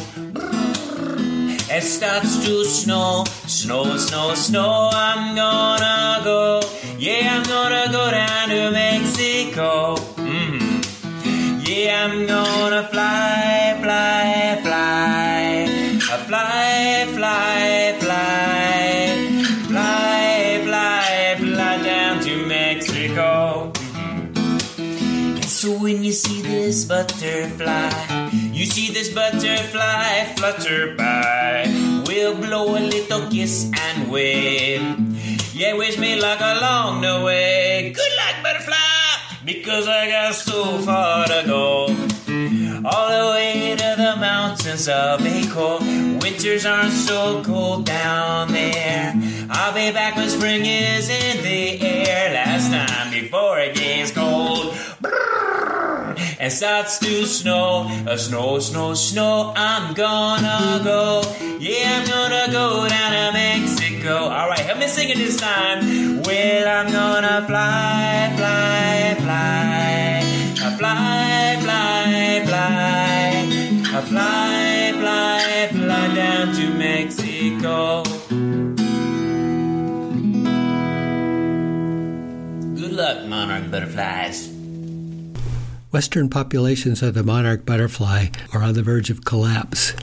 it 1.73 1.83
starts 1.83 2.43
to 2.45 2.65
snow, 2.65 3.23
snow, 3.47 3.97
snow, 3.97 4.33
snow. 4.35 4.89
I'm 4.93 5.35
gonna 5.35 5.70
this 26.71 26.85
butterfly, 26.85 28.29
you 28.31 28.65
see 28.65 28.93
this 28.93 29.13
butterfly 29.13 30.23
flutter 30.37 30.95
by. 30.95 31.65
We'll 32.07 32.33
blow 32.33 32.77
a 32.77 32.79
little 32.79 33.29
kiss 33.29 33.69
and 33.77 34.09
wave. 34.09 34.81
Yeah, 35.53 35.73
wish 35.73 35.97
me 35.97 36.21
luck 36.21 36.39
along 36.39 37.01
the 37.01 37.25
way. 37.25 37.91
Good 37.93 38.13
luck, 38.15 38.35
butterfly, 38.41 38.75
because 39.43 39.85
I 39.85 40.09
got 40.11 40.33
so 40.33 40.77
far 40.79 41.25
to 41.25 41.43
go. 41.45 41.87
All 42.85 43.09
the 43.09 43.31
way 43.35 43.75
to 43.75 43.95
the 43.97 44.15
mountains 44.15 44.87
of 44.87 45.25
Aco. 45.25 45.79
Winters 46.21 46.65
aren't 46.65 46.93
so 46.93 47.43
cold 47.43 47.85
down 47.85 48.53
there. 48.53 49.13
I'll 49.49 49.73
be 49.73 49.91
back 49.91 50.15
when 50.15 50.29
spring 50.29 50.65
is 50.65 51.09
in 51.09 51.43
the 51.43 51.81
air. 51.81 52.33
Last 52.33 52.71
time 52.71 53.11
before 53.11 53.59
it 53.59 53.75
gets 53.75 54.10
and 56.41 56.51
starts 56.51 56.97
to 56.97 57.25
snow. 57.27 57.87
A 58.07 58.17
snow, 58.17 58.57
snow, 58.57 58.95
snow. 58.95 59.53
I'm 59.55 59.93
gonna 59.93 60.81
go. 60.83 61.21
Yeah, 61.59 62.01
I'm 62.01 62.07
gonna 62.07 62.51
go 62.51 62.89
down 62.89 63.11
to 63.13 63.31
Mexico. 63.31 64.15
All 64.25 64.49
right, 64.49 64.59
help 64.59 64.79
me 64.79 64.87
sing 64.87 65.09
it 65.09 65.17
this 65.17 65.37
time. 65.37 66.23
Well, 66.23 66.67
I'm 66.67 66.91
gonna 66.91 67.45
fly, 67.45 68.33
fly, 68.37 69.15
fly. 69.21 70.23
Fly, 70.79 71.57
fly, 71.61 72.43
fly. 72.47 72.81
Fly, 74.09 74.93
fly, 74.97 75.67
fly 75.71 76.15
down 76.15 76.55
to 76.55 76.73
Mexico. 76.73 78.01
Good 82.73 82.93
luck, 82.93 83.27
monarch 83.27 83.69
butterflies. 83.69 84.50
Western 85.91 86.29
populations 86.29 87.01
of 87.01 87.13
the 87.15 87.23
monarch 87.23 87.65
butterfly 87.65 88.27
are 88.53 88.63
on 88.63 88.75
the 88.75 88.81
verge 88.81 89.09
of 89.09 89.25
collapse, 89.25 89.93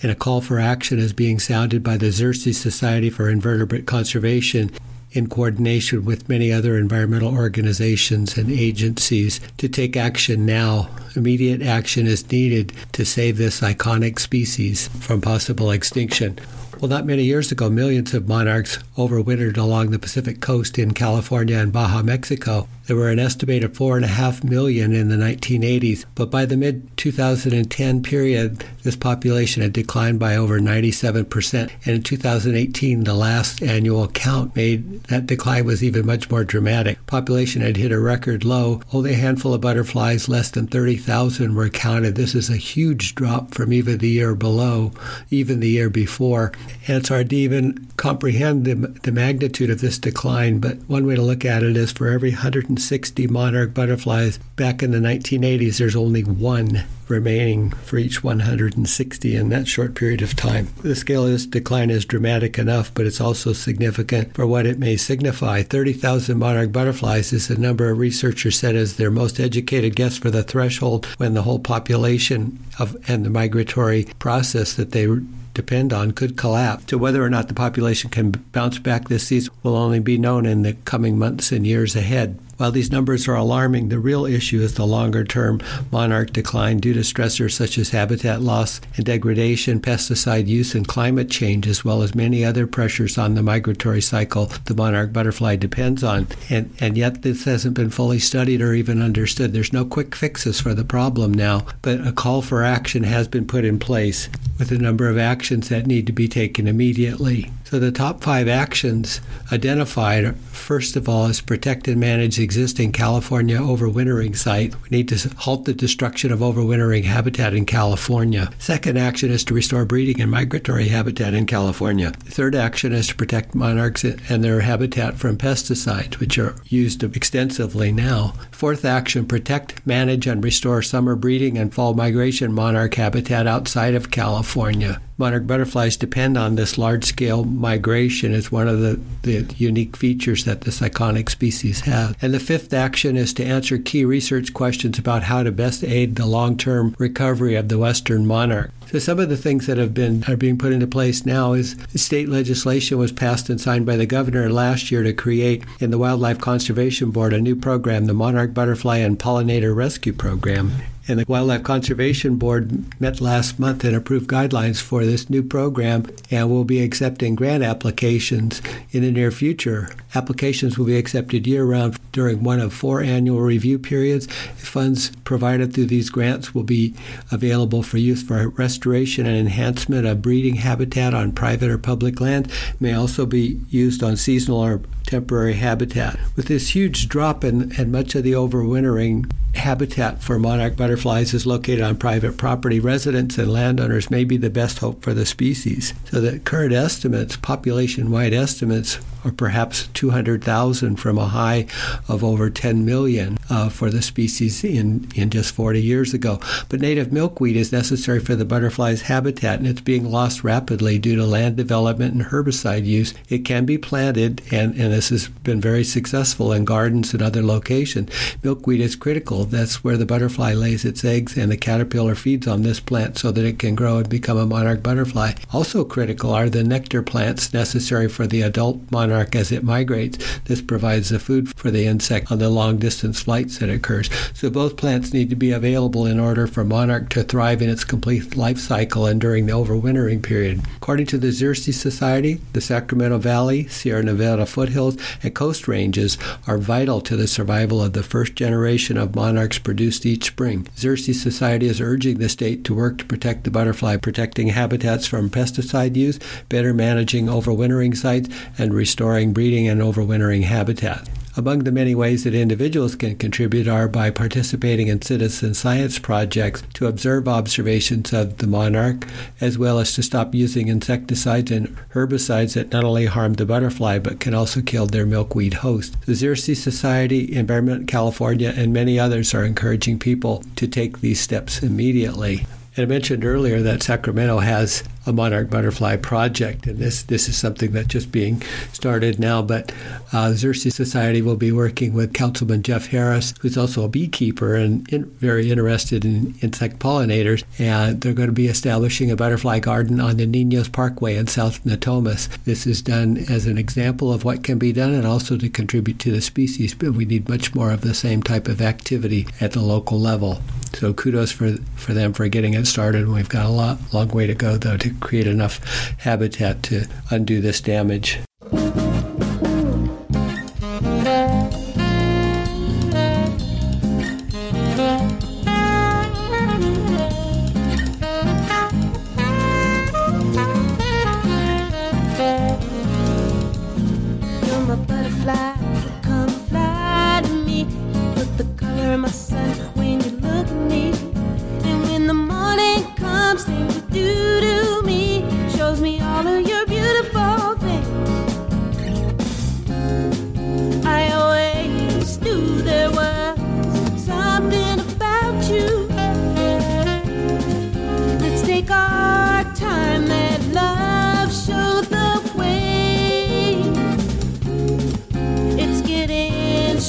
and 0.00 0.10
a 0.10 0.14
call 0.14 0.40
for 0.40 0.58
action 0.58 0.98
is 0.98 1.12
being 1.12 1.38
sounded 1.38 1.82
by 1.82 1.98
the 1.98 2.06
Xerces 2.06 2.54
Society 2.54 3.10
for 3.10 3.28
Invertebrate 3.28 3.86
Conservation 3.86 4.70
in 5.12 5.28
coordination 5.28 6.06
with 6.06 6.26
many 6.28 6.50
other 6.50 6.78
environmental 6.78 7.34
organizations 7.34 8.38
and 8.38 8.50
agencies 8.50 9.38
to 9.58 9.68
take 9.68 9.94
action 9.94 10.46
now. 10.46 10.88
Immediate 11.14 11.60
action 11.60 12.06
is 12.06 12.30
needed 12.32 12.72
to 12.92 13.04
save 13.04 13.36
this 13.36 13.60
iconic 13.60 14.18
species 14.18 14.88
from 14.88 15.20
possible 15.20 15.70
extinction. 15.70 16.38
Well, 16.78 16.90
not 16.90 17.06
many 17.06 17.24
years 17.24 17.50
ago, 17.50 17.70
millions 17.70 18.12
of 18.12 18.28
monarchs 18.28 18.78
overwintered 18.98 19.56
along 19.56 19.90
the 19.90 19.98
Pacific 19.98 20.42
coast 20.42 20.78
in 20.78 20.92
California 20.92 21.56
and 21.56 21.72
Baja, 21.72 22.02
Mexico. 22.02 22.68
There 22.86 22.96
were 22.96 23.08
an 23.08 23.18
estimated 23.18 23.74
four 23.74 23.96
and 23.96 24.04
a 24.04 24.08
half 24.08 24.44
million 24.44 24.92
in 24.92 25.08
the 25.08 25.16
1980s, 25.16 26.04
but 26.14 26.30
by 26.30 26.44
the 26.44 26.56
mid 26.56 26.96
2010 26.96 28.02
period, 28.02 28.64
this 28.84 28.94
population 28.94 29.62
had 29.62 29.72
declined 29.72 30.20
by 30.20 30.36
over 30.36 30.60
97%. 30.60 31.70
And 31.84 31.96
in 31.96 32.02
2018, 32.04 33.02
the 33.02 33.14
last 33.14 33.60
annual 33.62 34.06
count 34.08 34.54
made 34.54 35.02
that 35.04 35.26
decline 35.26 35.64
was 35.64 35.82
even 35.82 36.06
much 36.06 36.30
more 36.30 36.44
dramatic. 36.44 37.04
Population 37.06 37.62
had 37.62 37.76
hit 37.76 37.90
a 37.90 37.98
record 37.98 38.44
low. 38.44 38.82
Only 38.92 39.14
a 39.14 39.16
handful 39.16 39.54
of 39.54 39.62
butterflies, 39.62 40.28
less 40.28 40.50
than 40.50 40.68
30,000, 40.68 41.56
were 41.56 41.68
counted. 41.70 42.14
This 42.14 42.36
is 42.36 42.48
a 42.48 42.56
huge 42.56 43.16
drop 43.16 43.52
from 43.52 43.72
even 43.72 43.98
the 43.98 44.10
year 44.10 44.36
below, 44.36 44.92
even 45.30 45.58
the 45.58 45.70
year 45.70 45.90
before. 45.90 46.52
And 46.86 46.98
it's 46.98 47.08
hard 47.08 47.30
to 47.30 47.36
even 47.36 47.86
comprehend 47.96 48.64
the, 48.64 48.74
the 48.74 49.12
magnitude 49.12 49.70
of 49.70 49.80
this 49.80 49.98
decline, 49.98 50.58
but 50.58 50.76
one 50.86 51.06
way 51.06 51.16
to 51.16 51.22
look 51.22 51.44
at 51.44 51.62
it 51.62 51.76
is 51.76 51.92
for 51.92 52.08
every 52.08 52.30
160 52.30 53.26
monarch 53.28 53.74
butterflies 53.74 54.38
back 54.56 54.82
in 54.82 54.90
the 54.90 54.98
1980s, 54.98 55.78
there's 55.78 55.96
only 55.96 56.22
one 56.22 56.84
remaining 57.08 57.70
for 57.70 57.98
each 57.98 58.24
160 58.24 59.36
in 59.36 59.48
that 59.50 59.68
short 59.68 59.94
period 59.94 60.22
of 60.22 60.34
time. 60.34 60.68
The 60.82 60.96
scale 60.96 61.24
of 61.24 61.30
this 61.30 61.46
decline 61.46 61.90
is 61.90 62.04
dramatic 62.04 62.58
enough, 62.58 62.92
but 62.94 63.06
it's 63.06 63.20
also 63.20 63.52
significant 63.52 64.34
for 64.34 64.46
what 64.46 64.66
it 64.66 64.78
may 64.78 64.96
signify. 64.96 65.62
30,000 65.62 66.38
monarch 66.38 66.72
butterflies 66.72 67.32
is 67.32 67.48
the 67.48 67.56
number 67.56 67.90
of 67.90 67.98
researchers 67.98 68.58
said 68.58 68.74
is 68.74 68.96
their 68.96 69.10
most 69.10 69.38
educated 69.38 69.94
guess 69.94 70.18
for 70.18 70.30
the 70.30 70.42
threshold 70.42 71.06
when 71.18 71.34
the 71.34 71.42
whole 71.42 71.60
population 71.60 72.58
of 72.78 72.96
and 73.08 73.24
the 73.24 73.30
migratory 73.30 74.04
process 74.18 74.74
that 74.74 74.92
they 74.92 75.06
depend 75.56 75.92
on 75.92 76.12
could 76.12 76.36
collapse. 76.36 76.84
To 76.84 76.98
whether 76.98 77.24
or 77.24 77.30
not 77.30 77.48
the 77.48 77.54
population 77.54 78.10
can 78.10 78.30
bounce 78.30 78.78
back 78.78 79.08
this 79.08 79.26
season 79.26 79.54
will 79.62 79.74
only 79.74 80.00
be 80.00 80.18
known 80.18 80.46
in 80.46 80.62
the 80.62 80.74
coming 80.84 81.18
months 81.18 81.50
and 81.50 81.66
years 81.66 81.96
ahead. 81.96 82.38
While 82.56 82.72
these 82.72 82.90
numbers 82.90 83.28
are 83.28 83.34
alarming, 83.34 83.90
the 83.90 83.98
real 83.98 84.24
issue 84.24 84.62
is 84.62 84.74
the 84.74 84.86
longer 84.86 85.24
term 85.24 85.60
monarch 85.92 86.32
decline 86.32 86.78
due 86.78 86.94
to 86.94 87.00
stressors 87.00 87.52
such 87.52 87.76
as 87.76 87.90
habitat 87.90 88.40
loss 88.40 88.80
and 88.96 89.04
degradation, 89.04 89.80
pesticide 89.80 90.46
use, 90.46 90.74
and 90.74 90.88
climate 90.88 91.30
change, 91.30 91.66
as 91.66 91.84
well 91.84 92.02
as 92.02 92.14
many 92.14 92.44
other 92.44 92.66
pressures 92.66 93.18
on 93.18 93.34
the 93.34 93.42
migratory 93.42 94.00
cycle 94.00 94.46
the 94.64 94.74
monarch 94.74 95.12
butterfly 95.12 95.56
depends 95.56 96.02
on. 96.02 96.26
And, 96.48 96.74
and 96.80 96.96
yet, 96.96 97.22
this 97.22 97.44
hasn't 97.44 97.74
been 97.74 97.90
fully 97.90 98.18
studied 98.18 98.62
or 98.62 98.72
even 98.72 99.02
understood. 99.02 99.52
There's 99.52 99.72
no 99.72 99.84
quick 99.84 100.14
fixes 100.14 100.58
for 100.58 100.72
the 100.72 100.84
problem 100.84 101.34
now, 101.34 101.66
but 101.82 102.06
a 102.06 102.12
call 102.12 102.40
for 102.40 102.64
action 102.64 103.02
has 103.04 103.28
been 103.28 103.46
put 103.46 103.64
in 103.64 103.78
place 103.78 104.30
with 104.58 104.72
a 104.72 104.78
number 104.78 105.10
of 105.10 105.18
actions 105.18 105.68
that 105.68 105.86
need 105.86 106.06
to 106.06 106.12
be 106.12 106.28
taken 106.28 106.66
immediately. 106.66 107.50
So, 107.68 107.80
the 107.80 107.90
top 107.90 108.22
five 108.22 108.46
actions 108.46 109.20
identified 109.50 110.36
first 110.52 110.94
of 110.94 111.08
all 111.08 111.26
is 111.26 111.40
protect 111.40 111.88
and 111.88 111.98
manage 111.98 112.38
existing 112.38 112.92
California 112.92 113.58
overwintering 113.58 114.36
site. 114.36 114.80
We 114.82 114.88
need 114.96 115.08
to 115.08 115.28
halt 115.36 115.64
the 115.64 115.74
destruction 115.74 116.30
of 116.30 116.38
overwintering 116.38 117.02
habitat 117.04 117.54
in 117.54 117.66
California. 117.66 118.50
Second 118.58 118.98
action 118.98 119.32
is 119.32 119.42
to 119.44 119.54
restore 119.54 119.84
breeding 119.84 120.20
and 120.20 120.30
migratory 120.30 120.86
habitat 120.88 121.34
in 121.34 121.46
California. 121.46 122.12
Third 122.12 122.54
action 122.54 122.92
is 122.92 123.08
to 123.08 123.16
protect 123.16 123.52
monarchs 123.52 124.04
and 124.04 124.44
their 124.44 124.60
habitat 124.60 125.16
from 125.16 125.36
pesticides, 125.36 126.20
which 126.20 126.38
are 126.38 126.54
used 126.66 127.02
extensively 127.02 127.90
now. 127.90 128.34
Fourth 128.52 128.84
action 128.84 129.26
protect, 129.26 129.84
manage, 129.84 130.28
and 130.28 130.44
restore 130.44 130.82
summer 130.82 131.16
breeding 131.16 131.58
and 131.58 131.74
fall 131.74 131.94
migration 131.94 132.52
monarch 132.52 132.94
habitat 132.94 133.48
outside 133.48 133.96
of 133.96 134.12
California 134.12 135.00
monarch 135.18 135.46
butterflies 135.46 135.96
depend 135.96 136.36
on 136.36 136.54
this 136.54 136.78
large 136.78 137.04
scale 137.04 137.44
migration. 137.44 138.34
It's 138.34 138.52
one 138.52 138.68
of 138.68 138.80
the, 138.80 139.00
the 139.22 139.54
unique 139.56 139.96
features 139.96 140.44
that 140.44 140.62
this 140.62 140.80
iconic 140.80 141.30
species 141.30 141.80
has. 141.80 142.14
And 142.20 142.34
the 142.34 142.40
fifth 142.40 142.72
action 142.72 143.16
is 143.16 143.32
to 143.34 143.44
answer 143.44 143.78
key 143.78 144.04
research 144.04 144.52
questions 144.52 144.98
about 144.98 145.24
how 145.24 145.42
to 145.42 145.52
best 145.52 145.82
aid 145.84 146.16
the 146.16 146.26
long 146.26 146.56
term 146.56 146.94
recovery 146.98 147.54
of 147.54 147.68
the 147.68 147.78
western 147.78 148.26
monarch. 148.26 148.70
So 148.90 149.00
some 149.00 149.18
of 149.18 149.28
the 149.28 149.36
things 149.36 149.66
that 149.66 149.78
have 149.78 149.94
been 149.94 150.22
are 150.28 150.36
being 150.36 150.58
put 150.58 150.72
into 150.72 150.86
place 150.86 151.26
now 151.26 151.54
is 151.54 151.76
state 151.96 152.28
legislation 152.28 152.98
was 152.98 153.10
passed 153.10 153.50
and 153.50 153.60
signed 153.60 153.84
by 153.84 153.96
the 153.96 154.06
governor 154.06 154.48
last 154.48 154.92
year 154.92 155.02
to 155.02 155.12
create 155.12 155.64
in 155.80 155.90
the 155.90 155.98
Wildlife 155.98 156.38
Conservation 156.38 157.10
Board 157.10 157.32
a 157.32 157.40
new 157.40 157.56
program, 157.56 158.04
the 158.04 158.14
Monarch 158.14 158.54
Butterfly 158.54 158.98
and 158.98 159.18
Pollinator 159.18 159.74
Rescue 159.74 160.12
Program. 160.12 160.70
And 161.08 161.20
the 161.20 161.24
Wildlife 161.28 161.62
Conservation 161.62 162.36
Board 162.36 163.00
met 163.00 163.20
last 163.20 163.60
month 163.60 163.84
and 163.84 163.94
approved 163.94 164.28
guidelines 164.28 164.80
for 164.80 165.04
this 165.04 165.30
new 165.30 165.42
program 165.42 166.06
and 166.32 166.50
will 166.50 166.64
be 166.64 166.82
accepting 166.82 167.36
grant 167.36 167.62
applications 167.62 168.60
in 168.90 169.02
the 169.02 169.12
near 169.12 169.30
future. 169.30 169.90
Applications 170.16 170.76
will 170.76 170.86
be 170.86 170.96
accepted 170.96 171.46
year 171.46 171.64
round 171.64 171.95
during 172.16 172.42
one 172.42 172.58
of 172.58 172.72
four 172.72 173.02
annual 173.02 173.42
review 173.42 173.78
periods. 173.78 174.26
Funds 174.56 175.12
provided 175.24 175.74
through 175.74 175.84
these 175.84 176.08
grants 176.08 176.54
will 176.54 176.62
be 176.62 176.94
available 177.30 177.82
for 177.82 177.98
use 177.98 178.22
for 178.22 178.48
restoration 178.48 179.26
and 179.26 179.36
enhancement 179.36 180.06
of 180.06 180.22
breeding 180.22 180.54
habitat 180.54 181.12
on 181.12 181.30
private 181.30 181.68
or 181.68 181.76
public 181.76 182.18
land, 182.18 182.50
may 182.80 182.94
also 182.94 183.26
be 183.26 183.60
used 183.68 184.02
on 184.02 184.16
seasonal 184.16 184.64
or 184.64 184.80
temporary 185.04 185.52
habitat. 185.52 186.18
With 186.36 186.46
this 186.46 186.74
huge 186.74 187.06
drop 187.06 187.44
in, 187.44 187.70
in 187.78 187.92
much 187.92 188.14
of 188.14 188.24
the 188.24 188.32
overwintering 188.32 189.30
habitat 189.54 190.22
for 190.22 190.38
monarch 190.38 190.74
butterflies 190.74 191.34
is 191.34 191.46
located 191.46 191.82
on 191.82 191.96
private 191.96 192.38
property, 192.38 192.80
residents 192.80 193.36
and 193.36 193.52
landowners 193.52 194.10
may 194.10 194.24
be 194.24 194.38
the 194.38 194.50
best 194.50 194.78
hope 194.78 195.02
for 195.02 195.12
the 195.12 195.26
species. 195.26 195.92
So 196.10 196.22
the 196.22 196.38
current 196.38 196.72
estimates, 196.72 197.36
population-wide 197.36 198.32
estimates, 198.32 198.98
are 199.26 199.32
perhaps 199.32 199.88
200,000 199.88 200.96
from 200.96 201.18
a 201.18 201.26
high 201.26 201.66
of 202.08 202.22
over 202.22 202.48
10 202.48 202.84
million 202.84 203.38
uh, 203.50 203.68
for 203.68 203.90
the 203.90 204.00
species 204.00 204.62
in, 204.62 205.08
in 205.16 205.30
just 205.30 205.52
40 205.54 205.82
years 205.82 206.14
ago. 206.14 206.38
But 206.68 206.80
native 206.80 207.12
milkweed 207.12 207.56
is 207.56 207.72
necessary 207.72 208.20
for 208.20 208.36
the 208.36 208.44
butterfly's 208.44 209.02
habitat 209.02 209.58
and 209.58 209.66
it's 209.66 209.80
being 209.80 210.10
lost 210.10 210.44
rapidly 210.44 210.98
due 210.98 211.16
to 211.16 211.26
land 211.26 211.56
development 211.56 212.14
and 212.14 212.26
herbicide 212.26 212.86
use. 212.86 213.14
It 213.28 213.44
can 213.44 213.64
be 213.64 213.78
planted, 213.78 214.42
and, 214.52 214.74
and 214.76 214.92
this 214.92 215.08
has 215.08 215.28
been 215.28 215.60
very 215.60 215.82
successful 215.82 216.52
in 216.52 216.64
gardens 216.64 217.12
and 217.12 217.22
other 217.22 217.42
locations. 217.42 218.10
Milkweed 218.42 218.80
is 218.80 218.94
critical. 218.94 219.44
That's 219.44 219.82
where 219.82 219.96
the 219.96 220.06
butterfly 220.06 220.52
lays 220.52 220.84
its 220.84 221.04
eggs, 221.04 221.36
and 221.36 221.50
the 221.50 221.56
caterpillar 221.56 222.14
feeds 222.14 222.46
on 222.46 222.62
this 222.62 222.78
plant 222.78 223.18
so 223.18 223.32
that 223.32 223.44
it 223.44 223.58
can 223.58 223.74
grow 223.74 223.98
and 223.98 224.08
become 224.08 224.38
a 224.38 224.46
monarch 224.46 224.82
butterfly. 224.82 225.32
Also 225.52 225.84
critical 225.84 226.30
are 226.30 226.48
the 226.48 226.62
nectar 226.62 227.02
plants 227.02 227.52
necessary 227.52 228.08
for 228.08 228.26
the 228.26 228.42
adult 228.42 228.80
monarch 228.90 229.15
as 229.16 229.52
it 229.52 229.64
migrates. 229.64 230.18
This 230.40 230.60
provides 230.60 231.08
the 231.08 231.18
food 231.18 231.48
for 231.56 231.70
the 231.70 231.86
insect 231.86 232.30
on 232.30 232.38
the 232.38 232.50
long 232.50 232.78
distance 232.78 233.22
flights 233.22 233.58
that 233.58 233.70
occurs. 233.70 234.10
So 234.34 234.50
both 234.50 234.76
plants 234.76 235.12
need 235.12 235.30
to 235.30 235.36
be 235.36 235.52
available 235.52 236.06
in 236.06 236.20
order 236.20 236.46
for 236.46 236.64
monarch 236.64 237.08
to 237.10 237.22
thrive 237.22 237.62
in 237.62 237.70
its 237.70 237.84
complete 237.84 238.36
life 238.36 238.58
cycle 238.58 239.06
and 239.06 239.20
during 239.20 239.46
the 239.46 239.52
overwintering 239.52 240.22
period. 240.22 240.60
According 240.76 241.06
to 241.06 241.18
the 241.18 241.28
Xerces 241.28 241.74
Society, 241.74 242.40
the 242.52 242.60
Sacramento 242.60 243.18
Valley, 243.18 243.66
Sierra 243.68 244.02
Nevada 244.02 244.44
foothills, 244.44 244.96
and 245.22 245.34
coast 245.34 245.66
ranges 245.66 246.18
are 246.46 246.58
vital 246.58 247.00
to 247.00 247.16
the 247.16 247.26
survival 247.26 247.82
of 247.82 247.92
the 247.92 248.02
first 248.02 248.34
generation 248.34 248.96
of 248.96 249.14
monarchs 249.14 249.58
produced 249.58 250.04
each 250.04 250.26
spring. 250.26 250.64
Xerces 250.76 251.14
Society 251.14 251.66
is 251.66 251.80
urging 251.80 252.18
the 252.18 252.28
state 252.28 252.64
to 252.64 252.74
work 252.74 252.98
to 252.98 253.04
protect 253.04 253.44
the 253.44 253.50
butterfly, 253.50 253.96
protecting 253.96 254.48
habitats 254.48 255.06
from 255.06 255.30
pesticide 255.30 255.96
use, 255.96 256.18
better 256.48 256.74
managing 256.74 257.26
overwintering 257.26 257.96
sites, 257.96 258.28
and 258.58 258.74
restoring 258.74 259.05
breeding 259.32 259.68
and 259.68 259.80
overwintering 259.80 260.42
habitat. 260.42 261.08
Among 261.38 261.64
the 261.64 261.72
many 261.72 261.94
ways 261.94 262.24
that 262.24 262.34
individuals 262.34 262.94
can 262.96 263.16
contribute 263.16 263.68
are 263.68 263.88
by 263.88 264.08
participating 264.08 264.88
in 264.88 265.02
citizen 265.02 265.52
science 265.52 265.98
projects 265.98 266.62
to 266.72 266.86
observe 266.86 267.28
observations 267.28 268.14
of 268.14 268.38
the 268.38 268.46
monarch, 268.46 269.06
as 269.38 269.58
well 269.58 269.78
as 269.78 269.92
to 269.94 270.02
stop 270.02 270.34
using 270.34 270.68
insecticides 270.68 271.50
and 271.50 271.76
herbicides 271.92 272.54
that 272.54 272.72
not 272.72 272.84
only 272.84 273.04
harm 273.04 273.34
the 273.34 273.44
butterfly 273.44 273.98
but 273.98 274.18
can 274.18 274.32
also 274.32 274.62
kill 274.62 274.86
their 274.86 275.04
milkweed 275.04 275.54
host. 275.54 276.00
The 276.06 276.12
Xerces 276.12 276.56
Society, 276.56 277.36
Environment 277.36 277.86
California, 277.86 278.54
and 278.56 278.72
many 278.72 278.98
others 278.98 279.34
are 279.34 279.44
encouraging 279.44 279.98
people 279.98 280.42
to 280.56 280.66
take 280.66 281.00
these 281.02 281.20
steps 281.20 281.62
immediately. 281.62 282.46
And 282.76 282.84
I 282.84 282.86
mentioned 282.86 283.26
earlier 283.26 283.60
that 283.60 283.82
Sacramento 283.82 284.38
has 284.38 284.84
a 285.06 285.12
monarch 285.12 285.48
butterfly 285.48 285.96
project, 285.96 286.66
and 286.66 286.78
this 286.78 287.02
this 287.04 287.28
is 287.28 287.36
something 287.36 287.72
that's 287.72 287.88
just 287.88 288.12
being 288.12 288.42
started 288.72 289.18
now. 289.18 289.42
But 289.42 289.72
uh, 290.12 290.32
Xerces 290.34 290.72
Society 290.72 291.22
will 291.22 291.36
be 291.36 291.52
working 291.52 291.94
with 291.94 292.12
Councilman 292.12 292.62
Jeff 292.62 292.86
Harris, 292.86 293.32
who's 293.40 293.56
also 293.56 293.84
a 293.84 293.88
beekeeper 293.88 294.54
and 294.54 294.88
in, 294.92 295.04
very 295.04 295.50
interested 295.50 296.04
in 296.04 296.34
insect 296.42 296.78
pollinators, 296.78 297.44
and 297.58 298.00
they're 298.00 298.12
going 298.12 298.28
to 298.28 298.32
be 298.32 298.48
establishing 298.48 299.10
a 299.10 299.16
butterfly 299.16 299.58
garden 299.60 300.00
on 300.00 300.16
the 300.16 300.26
Ninos 300.26 300.68
Parkway 300.68 301.16
in 301.16 301.26
South 301.26 301.64
Natomas. 301.64 302.28
This 302.44 302.66
is 302.66 302.82
done 302.82 303.16
as 303.28 303.46
an 303.46 303.58
example 303.58 304.12
of 304.12 304.24
what 304.24 304.42
can 304.42 304.58
be 304.58 304.72
done, 304.72 304.92
and 304.92 305.06
also 305.06 305.36
to 305.36 305.48
contribute 305.48 305.98
to 306.00 306.10
the 306.10 306.20
species. 306.20 306.74
But 306.74 306.92
we 306.92 307.04
need 307.04 307.28
much 307.28 307.54
more 307.54 307.70
of 307.70 307.82
the 307.82 307.94
same 307.94 308.22
type 308.22 308.48
of 308.48 308.60
activity 308.60 309.26
at 309.40 309.52
the 309.52 309.60
local 309.60 309.98
level. 309.98 310.42
So 310.74 310.92
kudos 310.92 311.32
for 311.32 311.52
for 311.76 311.94
them 311.94 312.12
for 312.12 312.28
getting 312.28 312.54
it 312.54 312.66
started. 312.66 313.08
We've 313.08 313.28
got 313.28 313.46
a 313.46 313.50
lot 313.50 313.78
long 313.92 314.08
way 314.08 314.26
to 314.26 314.34
go 314.34 314.56
though 314.56 314.76
to 314.76 314.90
create 315.00 315.26
enough 315.26 315.60
habitat 315.98 316.62
to 316.64 316.86
undo 317.10 317.40
this 317.40 317.60
damage. 317.60 318.18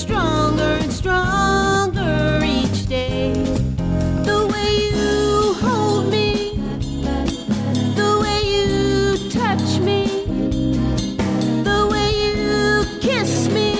stronger 0.08 0.74
and 0.84 0.94
stronger 0.94 2.40
each 2.46 2.88
day. 2.88 3.34
The 4.24 4.48
way 4.52 4.72
you 4.96 5.54
hold 5.56 6.10
me, 6.10 6.62
the 8.02 8.12
way 8.22 8.40
you 8.54 9.30
touch 9.30 9.80
me, 9.80 10.06
the 11.70 11.80
way 11.92 12.10
you 12.24 12.86
kiss 13.02 13.50
me. 13.50 13.72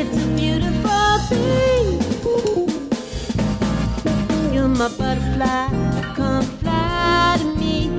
It's 0.00 0.16
a 0.16 0.28
beautiful 0.40 1.18
thing. 1.28 2.00
You're 4.54 4.68
my 4.68 4.88
butterfly, 4.96 5.68
come 6.16 6.44
fly 6.62 7.36
to 7.38 7.44
me. 7.60 7.90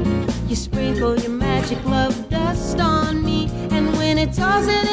You 0.48 0.56
sprinkle 0.56 1.16
your 1.20 1.30
magic 1.30 1.86
love 1.86 2.28
dust 2.30 2.80
on 2.80 3.24
me, 3.24 3.52
and 3.70 3.96
when 3.98 4.18
it's 4.18 4.39
all 4.39 4.63
said. 4.63 4.92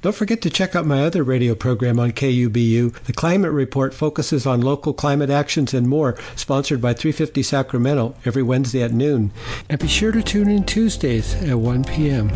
Don't 0.00 0.14
forget 0.14 0.40
to 0.42 0.50
check 0.50 0.76
out 0.76 0.86
my 0.86 1.02
other 1.02 1.24
radio 1.24 1.56
program 1.56 1.98
on 1.98 2.12
KUBU. 2.12 2.92
The 3.04 3.12
Climate 3.12 3.50
Report 3.50 3.92
focuses 3.92 4.46
on 4.46 4.60
local 4.60 4.92
climate 4.94 5.28
actions 5.28 5.74
and 5.74 5.88
more, 5.88 6.16
sponsored 6.36 6.80
by 6.80 6.94
350 6.94 7.42
Sacramento 7.42 8.14
every 8.24 8.44
Wednesday 8.44 8.82
at 8.82 8.92
noon. 8.92 9.32
And 9.68 9.80
be 9.80 9.88
sure 9.88 10.12
to 10.12 10.22
tune 10.22 10.48
in 10.48 10.64
Tuesdays 10.64 11.34
at 11.42 11.58
1 11.58 11.82
p.m. 11.82 12.30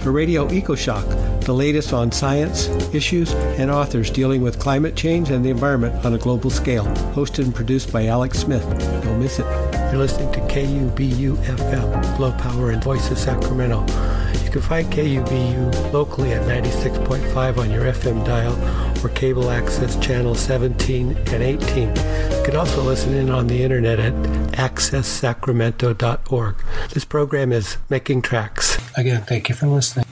For 0.00 0.10
Radio 0.10 0.48
EcoShock, 0.48 1.44
the 1.44 1.52
latest 1.52 1.92
on 1.92 2.10
science, 2.10 2.66
issues, 2.92 3.32
and 3.32 3.70
authors 3.70 4.10
dealing 4.10 4.42
with 4.42 4.58
climate 4.58 4.96
change 4.96 5.30
and 5.30 5.44
the 5.44 5.50
environment 5.50 6.04
on 6.04 6.14
a 6.14 6.18
global 6.18 6.50
scale. 6.50 6.84
Hosted 7.14 7.44
and 7.44 7.54
produced 7.54 7.92
by 7.92 8.06
Alex 8.06 8.40
Smith. 8.40 8.64
Don't 9.04 9.20
miss 9.20 9.38
it. 9.38 9.77
You're 9.90 10.00
listening 10.00 10.30
to 10.32 10.40
KUBU 10.40 11.36
FM, 11.36 12.18
Low 12.18 12.32
Power 12.32 12.72
and 12.72 12.84
Voice 12.84 13.10
of 13.10 13.18
Sacramento. 13.18 13.80
You 14.44 14.50
can 14.50 14.60
find 14.60 14.86
KUBU 14.92 15.92
locally 15.92 16.32
at 16.32 16.42
96.5 16.42 17.56
on 17.56 17.70
your 17.70 17.84
FM 17.84 18.22
dial 18.26 18.54
or 19.04 19.08
cable 19.08 19.50
access 19.50 19.96
channel 20.04 20.34
17 20.34 21.16
and 21.16 21.42
18. 21.42 21.88
You 21.88 22.42
can 22.44 22.56
also 22.56 22.82
listen 22.82 23.14
in 23.14 23.30
on 23.30 23.46
the 23.46 23.62
internet 23.62 23.98
at 23.98 24.12
accesssacramento.org. 24.52 26.56
This 26.92 27.06
program 27.06 27.50
is 27.50 27.78
Making 27.88 28.20
Tracks. 28.20 28.76
Again, 28.96 29.22
thank 29.22 29.48
you 29.48 29.54
for 29.54 29.68
listening. 29.68 30.04